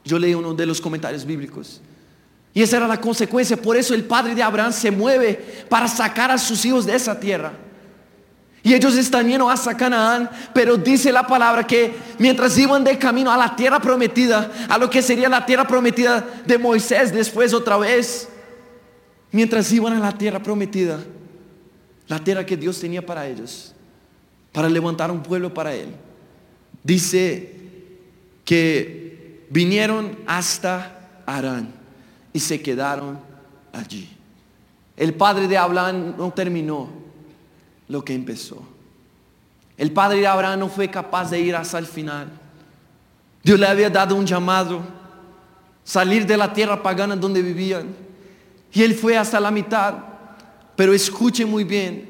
Yo 0.05 0.17
leí 0.17 0.33
uno 0.33 0.53
de 0.53 0.65
los 0.65 0.79
comentarios 0.79 1.25
bíblicos. 1.25 1.81
Y 2.53 2.61
esa 2.61 2.77
era 2.77 2.87
la 2.87 2.99
consecuencia. 3.01 3.57
Por 3.57 3.75
eso 3.75 3.93
el 3.93 4.05
padre 4.05 4.35
de 4.35 4.43
Abraham 4.43 4.71
se 4.71 4.89
mueve 4.89 5.65
para 5.69 5.87
sacar 5.87 6.31
a 6.31 6.37
sus 6.37 6.63
hijos 6.63 6.85
de 6.85 6.95
esa 6.95 7.19
tierra. 7.19 7.51
Y 8.63 8.75
ellos 8.75 8.95
están 8.95 9.27
yendo 9.27 9.49
hasta 9.49 9.75
Canaán, 9.75 10.29
pero 10.53 10.77
dice 10.77 11.11
la 11.11 11.25
palabra 11.25 11.65
que 11.65 11.95
mientras 12.19 12.55
iban 12.57 12.83
de 12.83 12.97
camino 12.97 13.31
a 13.31 13.37
la 13.37 13.55
tierra 13.55 13.79
prometida, 13.79 14.51
a 14.69 14.77
lo 14.77 14.89
que 14.89 15.01
sería 15.01 15.27
la 15.29 15.45
tierra 15.45 15.65
prometida 15.65 16.23
de 16.45 16.57
Moisés 16.59 17.11
después 17.11 17.53
otra 17.53 17.77
vez, 17.77 18.29
mientras 19.31 19.71
iban 19.71 19.93
a 19.93 19.99
la 19.99 20.11
tierra 20.11 20.41
prometida, 20.43 20.99
la 22.07 22.19
tierra 22.19 22.45
que 22.45 22.55
Dios 22.55 22.79
tenía 22.79 23.03
para 23.03 23.27
ellos, 23.27 23.73
para 24.51 24.69
levantar 24.69 25.09
un 25.09 25.23
pueblo 25.23 25.51
para 25.51 25.73
él, 25.73 25.95
dice 26.83 27.55
que 28.45 29.47
vinieron 29.49 30.19
hasta 30.27 30.99
Arán 31.25 31.73
y 32.31 32.39
se 32.39 32.61
quedaron 32.61 33.19
allí. 33.73 34.07
El 34.97 35.15
padre 35.15 35.47
de 35.47 35.57
Abraham 35.57 36.13
no 36.15 36.31
terminó 36.31 37.00
lo 37.91 38.05
que 38.05 38.13
empezó. 38.13 38.63
El 39.77 39.91
padre 39.91 40.19
de 40.19 40.27
Abraham 40.27 40.61
no 40.61 40.69
fue 40.69 40.89
capaz 40.89 41.29
de 41.29 41.41
ir 41.41 41.55
hasta 41.55 41.77
el 41.77 41.85
final. 41.85 42.29
Dios 43.43 43.59
le 43.59 43.67
había 43.67 43.89
dado 43.89 44.15
un 44.15 44.25
llamado, 44.25 44.81
salir 45.83 46.25
de 46.25 46.37
la 46.37 46.53
tierra 46.53 46.81
pagana 46.81 47.17
donde 47.17 47.41
vivían. 47.41 47.87
Y 48.71 48.81
él 48.81 48.95
fue 48.95 49.17
hasta 49.17 49.41
la 49.41 49.51
mitad. 49.51 49.95
Pero 50.77 50.93
escuche 50.93 51.45
muy 51.45 51.65
bien, 51.65 52.09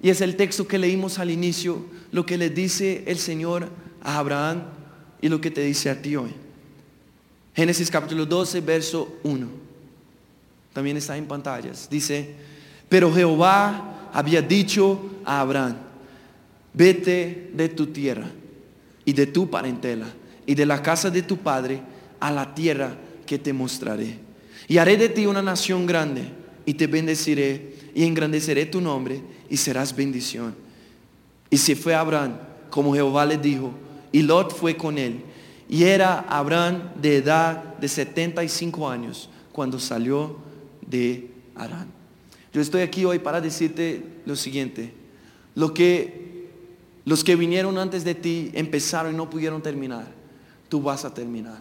y 0.00 0.08
es 0.08 0.22
el 0.22 0.34
texto 0.34 0.66
que 0.66 0.78
leímos 0.78 1.18
al 1.18 1.30
inicio, 1.30 1.84
lo 2.10 2.24
que 2.24 2.38
le 2.38 2.48
dice 2.48 3.04
el 3.06 3.18
Señor 3.18 3.68
a 4.02 4.18
Abraham 4.18 4.62
y 5.20 5.28
lo 5.28 5.40
que 5.42 5.50
te 5.50 5.60
dice 5.60 5.90
a 5.90 6.00
ti 6.00 6.16
hoy. 6.16 6.34
Génesis 7.54 7.90
capítulo 7.90 8.24
12, 8.24 8.62
verso 8.62 9.18
1. 9.24 9.46
También 10.72 10.96
está 10.96 11.18
en 11.18 11.26
pantallas. 11.26 11.86
Dice, 11.90 12.34
pero 12.88 13.12
Jehová 13.12 13.97
había 14.18 14.42
dicho 14.42 14.98
a 15.24 15.38
Abraham, 15.38 15.76
vete 16.74 17.52
de 17.54 17.68
tu 17.68 17.86
tierra 17.86 18.28
y 19.04 19.12
de 19.12 19.28
tu 19.28 19.48
parentela 19.48 20.06
y 20.44 20.56
de 20.56 20.66
la 20.66 20.82
casa 20.82 21.08
de 21.08 21.22
tu 21.22 21.36
padre 21.36 21.80
a 22.18 22.32
la 22.32 22.52
tierra 22.52 22.96
que 23.24 23.38
te 23.38 23.52
mostraré. 23.52 24.18
Y 24.66 24.78
haré 24.78 24.96
de 24.96 25.08
ti 25.08 25.26
una 25.26 25.40
nación 25.40 25.86
grande 25.86 26.24
y 26.66 26.74
te 26.74 26.88
bendeciré 26.88 27.76
y 27.94 28.02
engrandeceré 28.02 28.66
tu 28.66 28.80
nombre 28.80 29.22
y 29.48 29.56
serás 29.56 29.94
bendición. 29.94 30.52
Y 31.48 31.56
se 31.56 31.76
fue 31.76 31.94
Abraham 31.94 32.38
como 32.70 32.92
Jehová 32.94 33.24
le 33.24 33.38
dijo 33.38 33.70
y 34.10 34.22
Lot 34.22 34.52
fue 34.52 34.76
con 34.76 34.98
él. 34.98 35.22
Y 35.68 35.84
era 35.84 36.26
Abraham 36.28 36.90
de 37.00 37.18
edad 37.18 37.76
de 37.76 37.86
75 37.86 38.90
años 38.90 39.30
cuando 39.52 39.78
salió 39.78 40.38
de 40.84 41.30
Arán. 41.54 41.97
Yo 42.52 42.60
estoy 42.60 42.82
aquí 42.82 43.04
hoy 43.04 43.18
para 43.18 43.40
decirte 43.40 44.02
lo 44.24 44.36
siguiente. 44.36 44.92
Lo 45.54 45.74
que 45.74 46.28
los 47.08 47.24
que 47.24 47.36
vinieron 47.36 47.78
antes 47.78 48.04
de 48.04 48.14
ti 48.14 48.50
empezaron 48.52 49.14
y 49.14 49.16
no 49.16 49.30
pudieron 49.30 49.62
terminar, 49.62 50.06
tú 50.68 50.82
vas 50.82 51.06
a 51.06 51.14
terminar. 51.14 51.58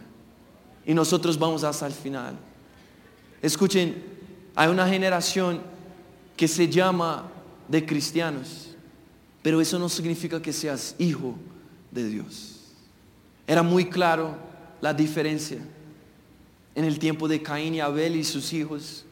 Y 0.86 0.94
nosotros 0.94 1.40
vamos 1.40 1.64
hasta 1.64 1.88
el 1.88 1.94
final. 1.94 2.38
Escuchen, 3.42 3.96
hay 4.56 4.68
una 4.68 4.86
generación 4.90 5.62
que 6.36 6.50
se 6.50 6.68
llama 6.68 7.32
de 7.70 7.86
cristianos, 7.86 8.76
pero 9.42 9.62
eso 9.62 9.80
no 9.80 9.88
significa 9.88 10.42
que 10.42 10.52
seas 10.52 10.96
hijo 11.00 11.36
de 11.92 12.10
Dios. 12.10 12.74
Era 13.48 13.64
muy 13.64 13.86
claro 13.86 14.36
la 14.82 14.94
diferencia 14.94 15.60
en 16.76 16.84
el 16.84 17.00
tiempo 17.00 17.30
de 17.30 17.42
Caín 17.42 17.76
y 17.76 17.80
Abel 17.80 18.18
y 18.18 18.26
sus 18.26 18.52
hijos. 18.52 19.06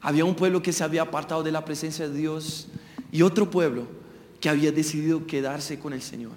Había 0.00 0.24
un 0.24 0.34
pueblo 0.34 0.62
que 0.62 0.72
se 0.72 0.82
había 0.82 1.02
apartado 1.02 1.42
de 1.42 1.52
la 1.52 1.64
presencia 1.64 2.08
de 2.08 2.16
Dios 2.16 2.68
y 3.12 3.22
otro 3.22 3.50
pueblo 3.50 3.86
que 4.40 4.48
había 4.48 4.72
decidido 4.72 5.26
quedarse 5.26 5.78
con 5.78 5.92
el 5.92 6.02
Señor. 6.02 6.32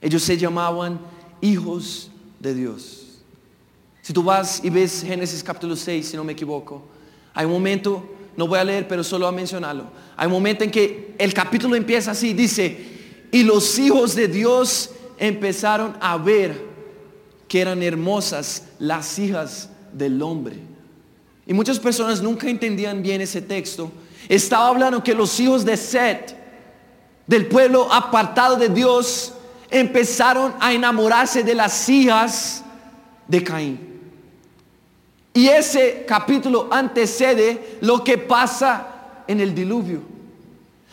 Ellos 0.00 0.22
se 0.22 0.36
llamaban 0.36 1.00
hijos 1.40 2.10
de 2.38 2.54
Dios. 2.54 3.06
Si 4.02 4.12
tú 4.12 4.22
vas 4.22 4.62
y 4.64 4.70
ves 4.70 5.02
Génesis 5.06 5.42
capítulo 5.42 5.76
6, 5.76 6.08
si 6.08 6.16
no 6.16 6.24
me 6.24 6.32
equivoco, 6.32 6.82
hay 7.34 7.46
un 7.46 7.52
momento, 7.52 8.04
no 8.36 8.46
voy 8.46 8.58
a 8.58 8.64
leer, 8.64 8.88
pero 8.88 9.04
solo 9.04 9.26
a 9.26 9.32
mencionarlo. 9.32 9.84
Hay 10.16 10.26
un 10.26 10.32
momento 10.32 10.64
en 10.64 10.70
que 10.70 11.14
el 11.18 11.32
capítulo 11.32 11.76
empieza 11.76 12.10
así, 12.10 12.32
dice, 12.32 12.88
y 13.30 13.42
los 13.42 13.78
hijos 13.78 14.14
de 14.14 14.28
Dios 14.28 14.90
empezaron 15.18 15.96
a 16.00 16.16
ver 16.16 16.70
que 17.46 17.60
eran 17.60 17.82
hermosas 17.82 18.68
las 18.78 19.18
hijas 19.18 19.70
del 19.92 20.20
hombre. 20.22 20.69
Y 21.50 21.52
muchas 21.52 21.80
personas 21.80 22.22
nunca 22.22 22.48
entendían 22.48 23.02
bien 23.02 23.20
ese 23.20 23.42
texto. 23.42 23.90
Estaba 24.28 24.68
hablando 24.68 25.02
que 25.02 25.12
los 25.12 25.40
hijos 25.40 25.64
de 25.64 25.76
Set, 25.76 26.36
del 27.26 27.46
pueblo 27.46 27.92
apartado 27.92 28.54
de 28.54 28.68
Dios, 28.68 29.32
empezaron 29.68 30.54
a 30.60 30.72
enamorarse 30.72 31.42
de 31.42 31.56
las 31.56 31.88
hijas 31.88 32.62
de 33.26 33.42
Caín. 33.42 33.80
Y 35.34 35.48
ese 35.48 36.04
capítulo 36.06 36.68
antecede 36.70 37.78
lo 37.80 38.04
que 38.04 38.16
pasa 38.16 39.24
en 39.26 39.40
el 39.40 39.52
diluvio. 39.52 40.02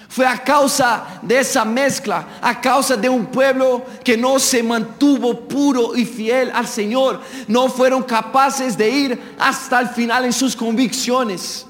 Fue 0.09 0.25
a 0.25 0.41
causa 0.43 1.19
de 1.21 1.39
esa 1.39 1.65
mezcla, 1.65 2.39
a 2.41 2.59
causa 2.61 2.95
de 2.95 3.09
un 3.09 3.25
pueblo 3.25 3.85
que 4.03 4.17
no 4.17 4.39
se 4.39 4.63
mantuvo 4.63 5.47
puro 5.47 5.95
y 5.95 6.05
fiel 6.05 6.49
al 6.53 6.67
Señor. 6.67 7.21
No 7.47 7.69
fueron 7.69 8.03
capaces 8.03 8.77
de 8.77 8.89
ir 8.89 9.35
hasta 9.37 9.79
el 9.81 9.89
final 9.89 10.25
en 10.25 10.33
sus 10.33 10.55
convicciones. 10.55 11.65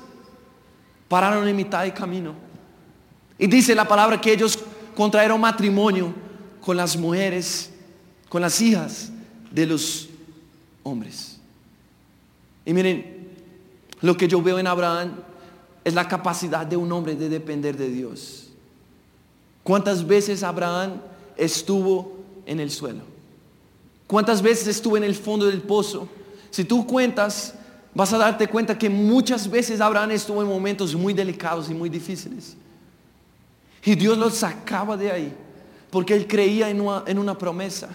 Pararon 1.08 1.48
en 1.48 1.56
mitad 1.56 1.84
de 1.84 1.94
camino. 1.94 2.36
Y 3.40 3.48
dice 3.48 3.74
la 3.74 3.88
palabra 3.88 4.22
que 4.22 4.34
ellos 4.34 4.60
contrajeron 4.96 5.42
matrimonio 5.42 6.14
con 6.62 6.78
las 6.78 6.96
mujeres, 6.96 7.72
con 8.30 8.42
las 8.42 8.62
hijas 8.62 9.10
de 9.52 9.66
los 9.66 10.10
hombres. 10.84 11.40
Y 12.66 12.74
miren, 12.74 13.30
lo 14.02 14.16
que 14.16 14.28
yo 14.28 14.42
veo 14.42 14.60
en 14.60 14.68
Abraham 14.68 15.16
es 15.88 15.94
la 15.94 16.06
capacidad 16.06 16.66
de 16.66 16.76
un 16.76 16.92
hombre 16.92 17.16
de 17.16 17.30
depender 17.30 17.78
de 17.78 17.88
Dios. 17.88 18.50
¿Cuántas 19.64 20.06
veces 20.06 20.44
Abraham 20.44 21.00
estuvo 21.38 22.18
en 22.46 22.60
el 22.60 22.72
suelo? 22.72 23.04
¿Cuántas 24.06 24.42
veces 24.42 24.68
estuvo 24.68 24.98
en 24.98 25.06
el 25.06 25.16
fondo 25.16 25.46
del 25.46 25.62
pozo? 25.62 26.10
Si 26.52 26.66
tú 26.66 26.86
cuentas, 26.86 27.54
vas 27.94 28.12
a 28.12 28.18
darte 28.18 28.50
cuenta 28.50 28.78
que 28.78 28.90
muchas 28.90 29.50
veces 29.50 29.80
Abraham 29.80 30.12
estuvo 30.12 30.42
en 30.42 30.50
momentos 30.50 30.94
muy 30.94 31.14
delicados 31.14 31.70
y 31.70 31.74
muy 31.74 31.88
difíciles. 31.88 32.58
Y 33.86 33.96
Dios 33.96 34.18
lo 34.18 34.30
sacaba 34.30 34.98
de 34.98 35.10
ahí, 35.10 35.34
porque 35.90 36.16
él 36.16 36.28
creía 36.28 36.70
en 36.70 36.82
una, 36.82 37.06
en 37.08 37.18
una 37.18 37.38
promesa 37.38 37.88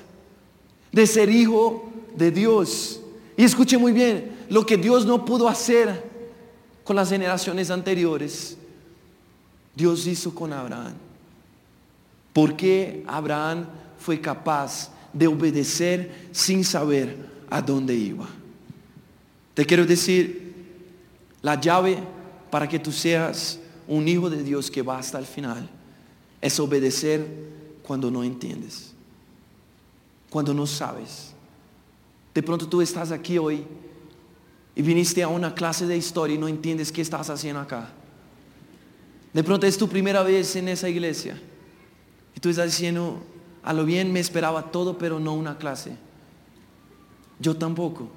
de 0.90 1.06
ser 1.06 1.28
hijo 1.28 1.92
de 2.16 2.30
Dios. 2.30 3.02
Y 3.36 3.44
escuche 3.44 3.76
muy 3.76 3.92
bien, 3.92 4.34
lo 4.48 4.64
que 4.64 4.78
Dios 4.78 5.04
no 5.04 5.26
pudo 5.26 5.46
hacer 5.46 6.10
con 6.84 6.96
las 6.96 7.10
generaciones 7.10 7.70
anteriores, 7.70 8.56
Dios 9.74 10.06
hizo 10.06 10.34
con 10.34 10.52
Abraham. 10.52 10.94
Porque 12.32 13.04
Abraham 13.06 13.66
fue 13.98 14.20
capaz 14.20 14.90
de 15.12 15.26
obedecer 15.26 16.28
sin 16.32 16.64
saber 16.64 17.16
a 17.50 17.60
dónde 17.60 17.94
iba. 17.94 18.26
Te 19.54 19.66
quiero 19.66 19.84
decir, 19.84 20.54
la 21.42 21.60
llave 21.60 21.98
para 22.50 22.68
que 22.68 22.78
tú 22.78 22.90
seas 22.90 23.58
un 23.86 24.08
hijo 24.08 24.30
de 24.30 24.42
Dios 24.42 24.70
que 24.70 24.82
va 24.82 24.98
hasta 24.98 25.18
el 25.18 25.26
final 25.26 25.68
es 26.40 26.58
obedecer 26.58 27.26
cuando 27.82 28.10
no 28.10 28.24
entiendes, 28.24 28.92
cuando 30.30 30.54
no 30.54 30.66
sabes. 30.66 31.32
De 32.34 32.42
pronto 32.42 32.66
tú 32.66 32.80
estás 32.80 33.12
aquí 33.12 33.38
hoy 33.38 33.64
y 34.74 34.82
viniste 34.82 35.22
a 35.22 35.28
una 35.28 35.54
clase 35.54 35.86
de 35.86 35.96
historia 35.96 36.36
y 36.36 36.38
no 36.38 36.48
entiendes 36.48 36.90
qué 36.90 37.02
estás 37.02 37.28
haciendo 37.30 37.60
acá. 37.60 37.90
De 39.32 39.42
pronto 39.42 39.66
es 39.66 39.76
tu 39.76 39.88
primera 39.88 40.22
vez 40.22 40.56
en 40.56 40.68
esa 40.68 40.88
iglesia 40.88 41.40
y 42.34 42.40
tú 42.40 42.48
estás 42.48 42.66
diciendo, 42.66 43.22
a 43.62 43.72
lo 43.72 43.84
bien 43.84 44.12
me 44.12 44.20
esperaba 44.20 44.70
todo, 44.70 44.98
pero 44.98 45.20
no 45.20 45.34
una 45.34 45.58
clase. 45.58 45.96
Yo 47.38 47.56
tampoco. 47.56 48.08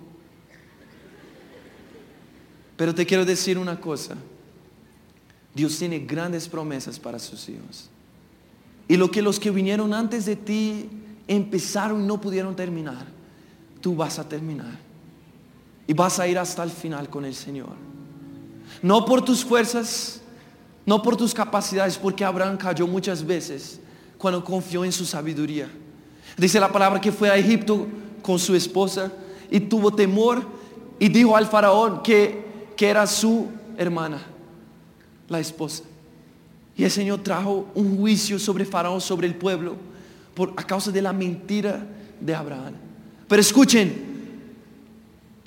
Pero 2.78 2.94
te 2.94 3.06
quiero 3.06 3.26
decir 3.26 3.58
una 3.58 3.80
cosa. 3.80 4.16
Dios 5.54 5.78
tiene 5.78 6.00
grandes 6.00 6.50
promesas 6.50 7.00
para 7.00 7.18
sus 7.20 7.48
hijos. 7.48 7.90
Y 8.88 8.98
lo 8.98 9.10
que 9.10 9.22
los 9.22 9.40
que 9.40 9.52
vinieron 9.52 9.94
antes 9.94 10.26
de 10.26 10.36
ti 10.36 10.90
empezaron 11.28 12.04
y 12.04 12.06
no 12.06 12.20
pudieron 12.20 12.56
terminar, 12.56 13.06
tú 13.82 13.96
vas 13.96 14.20
a 14.20 14.28
terminar. 14.28 14.85
Y 15.88 15.94
vas 15.94 16.20
a 16.20 16.28
ir 16.28 16.38
hasta 16.38 16.64
el 16.64 16.72
final 16.72 17.10
con 17.10 17.26
el 17.26 17.36
Señor. 17.36 17.74
No 18.82 19.06
por 19.06 19.24
tus 19.24 19.44
fuerzas, 19.44 20.22
no 20.86 21.02
por 21.02 21.16
tus 21.16 21.34
capacidades, 21.34 21.98
porque 21.98 22.24
Abraham 22.26 22.58
cayó 22.58 22.88
muchas 22.88 23.26
veces 23.26 23.80
cuando 24.18 24.44
confió 24.44 24.84
en 24.84 24.92
su 24.92 25.06
sabiduría. 25.06 25.70
Dice 26.38 26.60
la 26.60 26.72
palabra 26.72 27.00
que 27.00 27.12
fue 27.12 27.30
a 27.30 27.38
Egipto 27.38 27.88
con 28.22 28.40
su 28.40 28.56
esposa 28.56 29.12
y 29.50 29.60
tuvo 29.60 29.92
temor 29.92 30.46
y 31.00 31.10
dijo 31.10 31.36
al 31.36 31.48
faraón 31.48 32.02
que, 32.02 32.44
que 32.76 32.88
era 32.88 33.06
su 33.08 33.48
hermana, 33.78 34.22
la 35.30 35.40
esposa. 35.40 35.84
Y 36.78 36.84
el 36.84 36.92
Señor 36.92 37.22
trajo 37.24 37.68
un 37.74 37.98
juicio 37.98 38.38
sobre 38.38 38.66
faraón, 38.66 39.00
sobre 39.00 39.28
el 39.28 39.36
pueblo, 39.36 39.76
por, 40.34 40.54
a 40.58 40.64
causa 40.64 40.92
de 40.92 41.02
la 41.02 41.14
mentira 41.14 41.86
de 42.20 42.36
Abraham. 42.36 42.74
Pero 43.28 43.42
escuchen, 43.42 44.15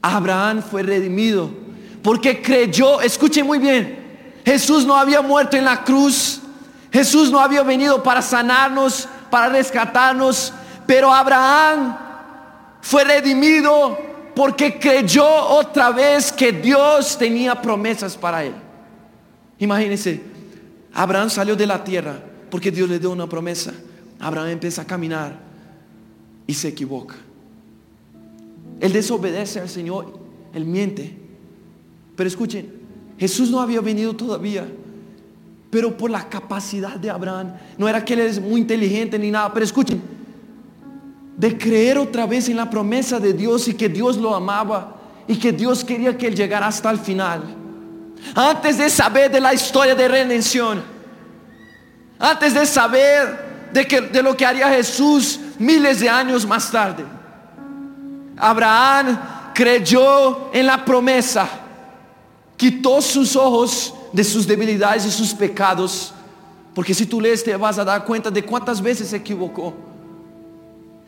Abraham 0.03 0.63
fue 0.63 0.83
redimido 0.83 1.51
porque 2.03 2.41
creyó, 2.41 3.01
escuchen 3.01 3.47
muy 3.47 3.59
bien, 3.59 3.99
Jesús 4.45 4.87
no 4.87 4.97
había 4.97 5.21
muerto 5.21 5.57
en 5.57 5.65
la 5.65 5.85
cruz, 5.85 6.41
Jesús 6.93 7.31
no 7.31 7.41
había 7.41 7.63
venido 7.63 8.03
para 8.03 8.23
sanarnos, 8.23 9.09
para 9.31 9.49
rescatarnos, 9.49 10.53
pero 10.87 11.13
Abraham 11.13 11.97
fue 12.81 13.05
redimido 13.05 13.99
porque 14.35 14.79
creyó 14.79 15.27
otra 15.27 15.91
vez 15.91 16.33
que 16.33 16.53
Dios 16.53 17.19
tenía 17.19 17.61
promesas 17.61 18.17
para 18.17 18.45
él. 18.45 18.55
Imagínense, 19.59 20.23
Abraham 20.95 21.29
salió 21.29 21.57
de 21.57 21.67
la 21.67 21.83
tierra 21.83 22.19
porque 22.51 22.71
Dios 22.71 22.89
le 22.89 22.99
dio 22.99 23.11
una 23.11 23.29
promesa. 23.29 23.73
Abraham 24.21 24.49
empieza 24.49 24.83
a 24.83 24.85
caminar 24.87 25.39
y 26.47 26.55
se 26.55 26.69
equivoca. 26.69 27.17
Él 28.81 28.93
desobedece 28.93 29.61
al 29.61 29.69
Señor, 29.69 30.19
él 30.53 30.65
miente. 30.65 31.15
Pero 32.17 32.29
escuchen, 32.29 32.71
Jesús 33.19 33.51
no 33.51 33.61
había 33.61 33.81
venido 33.81 34.15
todavía, 34.15 34.67
pero 35.71 35.97
por 35.97 36.11
la 36.11 36.29
capacidad 36.29 36.97
de 36.97 37.11
Abraham, 37.11 37.55
no 37.77 37.89
era 37.89 38.05
que 38.05 38.15
él 38.15 38.21
es 38.21 38.41
muy 38.41 38.61
inteligente 38.61 39.19
ni 39.19 39.31
nada, 39.31 39.53
pero 39.53 39.65
escuchen, 39.65 40.01
de 41.37 41.57
creer 41.57 41.99
otra 41.99 42.27
vez 42.27 42.49
en 42.49 42.57
la 42.57 42.69
promesa 42.69 43.21
de 43.21 43.33
Dios 43.33 43.69
y 43.69 43.75
que 43.75 43.89
Dios 43.89 44.17
lo 44.17 44.35
amaba 44.35 44.97
y 45.27 45.37
que 45.37 45.53
Dios 45.53 45.85
quería 45.85 46.17
que 46.17 46.27
él 46.27 46.35
llegara 46.35 46.67
hasta 46.67 46.91
el 46.91 46.99
final. 46.99 47.43
Antes 48.35 48.79
de 48.79 48.91
saber 48.91 49.31
de 49.31 49.41
la 49.41 49.55
historia 49.55 49.95
de 49.95 50.09
redención, 50.09 50.83
antes 52.19 52.55
de 52.55 52.67
saber 52.67 53.71
de, 53.73 53.87
que, 53.87 54.01
de 54.01 54.23
lo 54.23 54.37
que 54.37 54.45
haría 54.45 54.69
Jesús 54.71 55.39
miles 55.59 56.01
de 56.01 56.09
años 56.09 56.47
más 56.47 56.71
tarde. 56.71 57.05
Abraham 58.39 59.19
creyó 59.55 60.53
en 60.53 60.67
la 60.67 60.85
promesa, 60.85 61.49
quitó 62.57 63.03
sus 63.03 63.35
ojos 63.37 63.95
de 64.13 64.25
sus 64.25 64.47
debilidades 64.47 65.05
y 65.07 65.11
sus 65.11 65.35
pecados, 65.35 66.15
porque 66.75 66.95
si 66.95 67.07
tú 67.07 67.21
lees 67.21 67.43
te 67.43 67.57
vas 67.57 67.79
a 67.79 67.85
dar 67.85 68.05
cuenta 68.05 68.31
de 68.31 68.45
cuántas 68.45 68.81
veces 68.81 69.09
se 69.09 69.17
equivocó. 69.17 69.75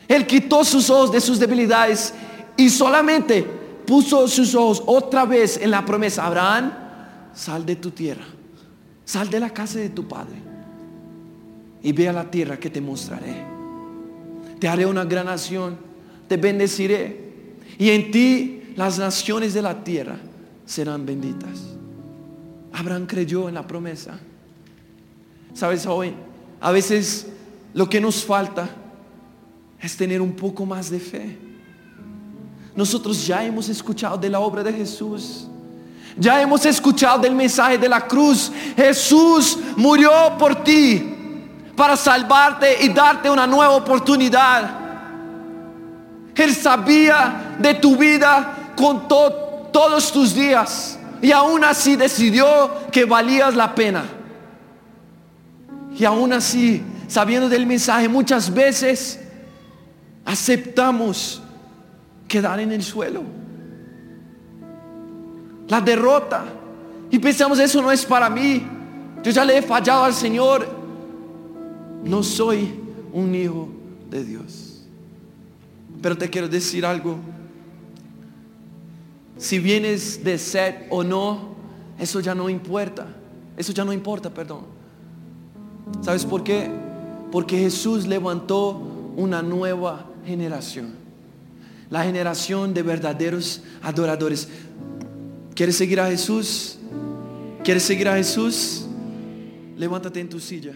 Él 0.09 0.27
quitó 0.27 0.65
sus 0.65 0.91
ojos 0.91 1.13
de 1.13 1.21
sus 1.21 1.39
debilidades 1.39 2.13
y 2.57 2.69
solamente 2.69 3.43
puso 3.87 4.27
sus 4.27 4.55
ojos 4.55 4.83
otra 4.87 5.25
vez 5.25 5.57
en 5.57 5.71
la 5.71 5.85
promesa. 5.85 6.27
Abraham, 6.27 6.73
sal 7.33 7.65
de 7.65 7.77
tu 7.77 7.93
tierra, 7.93 8.25
sal 9.05 9.31
de 9.31 9.39
la 9.39 9.51
casa 9.51 9.79
de 9.79 9.91
tu 9.91 10.09
padre 10.09 10.35
y 11.83 11.93
ve 11.93 12.09
a 12.09 12.13
la 12.13 12.31
tierra 12.31 12.59
que 12.59 12.71
te 12.71 12.81
mostraré. 12.81 13.45
Te 14.59 14.69
haré 14.69 14.85
una 14.85 15.05
gran 15.05 15.27
nación, 15.27 15.79
te 16.31 16.37
bendeciré 16.37 17.17
y 17.77 17.91
en 17.91 18.13
ti 18.13 18.63
las 18.77 19.01
naciones 19.01 19.53
de 19.53 19.63
la 19.63 19.83
tierra 19.83 20.17
serán 20.65 21.05
benditas. 21.05 21.59
Abraham 22.73 23.05
creyó 23.05 23.49
en 23.49 23.57
la 23.57 23.67
promesa. 23.67 24.17
Sabes, 25.53 25.85
hoy 25.87 26.15
a 26.61 26.71
veces 26.71 27.27
lo 27.75 27.91
que 27.91 28.01
nos 28.01 28.25
falta 28.25 28.71
es 29.81 29.97
tener 29.97 30.23
un 30.23 30.31
poco 30.31 30.65
más 30.65 30.89
de 30.89 31.01
fe. 31.01 31.37
Nosotros 32.77 33.27
ya 33.27 33.45
hemos 33.45 33.69
escuchado 33.69 34.17
de 34.17 34.31
la 34.31 34.39
obra 34.39 34.63
de 34.63 34.73
Jesús. 34.73 35.49
Ya 36.17 36.41
hemos 36.41 36.65
escuchado 36.65 37.19
del 37.19 37.35
mensaje 37.35 37.77
de 37.77 37.89
la 37.89 38.07
cruz. 38.07 38.53
Jesús 38.77 39.59
murió 39.77 40.13
por 40.39 40.63
ti 40.63 41.13
para 41.75 41.97
salvarte 41.97 42.85
y 42.85 42.89
darte 42.91 43.29
una 43.29 43.49
nueva 43.49 43.75
oportunidad. 43.75 44.80
Él 46.41 46.55
sabía 46.55 47.57
de 47.59 47.75
tu 47.75 47.97
vida 47.97 48.73
con 48.77 49.07
todos 49.09 50.13
tus 50.13 50.35
días 50.35 50.99
y 51.21 51.33
aún 51.33 51.65
así 51.65 51.97
decidió 51.97 52.47
que 52.91 53.05
valías 53.05 53.55
la 53.55 53.75
pena. 53.75 54.05
Y 55.97 56.05
aún 56.05 56.33
así, 56.33 56.83
sabiendo 57.09 57.49
del 57.49 57.67
mensaje, 57.67 58.09
muchas 58.09 58.53
veces 58.53 59.21
aceptamos 60.25 61.43
quedar 62.27 62.59
en 62.61 62.73
el 62.73 62.83
suelo. 62.83 63.23
La 65.69 65.81
derrota. 65.81 66.45
Y 67.11 67.19
pensamos, 67.19 67.59
eso 67.59 67.83
no 67.83 67.93
es 67.93 68.05
para 68.07 68.31
mí. 68.31 68.67
Yo 69.23 69.31
ya 69.31 69.45
le 69.45 69.59
he 69.59 69.63
fallado 69.63 70.05
al 70.05 70.15
Señor. 70.15 70.67
No 72.03 72.23
soy 72.23 72.81
un 73.13 73.35
hijo 73.35 73.69
de 74.09 74.25
Dios. 74.25 74.70
Pero 76.03 76.17
te 76.17 76.29
quiero 76.31 76.49
decir 76.49 76.85
algo. 76.85 77.19
Si 79.37 79.59
vienes 79.59 80.23
de 80.23 80.39
sed 80.39 80.75
o 80.91 81.03
no, 81.03 81.55
eso 81.99 82.21
ya 82.21 82.35
no 82.35 82.49
importa. 82.49 83.07
Eso 83.57 83.73
ya 83.73 83.85
no 83.85 83.93
importa, 83.93 84.33
perdón. 84.33 84.65
¿Sabes 86.03 86.25
por 86.25 86.43
qué? 86.43 86.71
Porque 87.31 87.59
Jesús 87.59 88.07
levantó 88.07 88.71
una 89.17 89.43
nueva 89.43 90.07
generación. 90.27 90.95
La 91.91 92.05
generación 92.05 92.73
de 92.73 92.83
verdaderos 92.83 93.63
adoradores. 93.83 94.49
¿Quieres 95.55 95.77
seguir 95.77 96.01
a 96.01 96.07
Jesús? 96.07 96.79
¿Quieres 97.65 97.83
seguir 97.83 98.09
a 98.09 98.17
Jesús? 98.17 98.87
Levántate 99.77 100.21
en 100.21 100.29
tu 100.29 100.41
silla. 100.41 100.73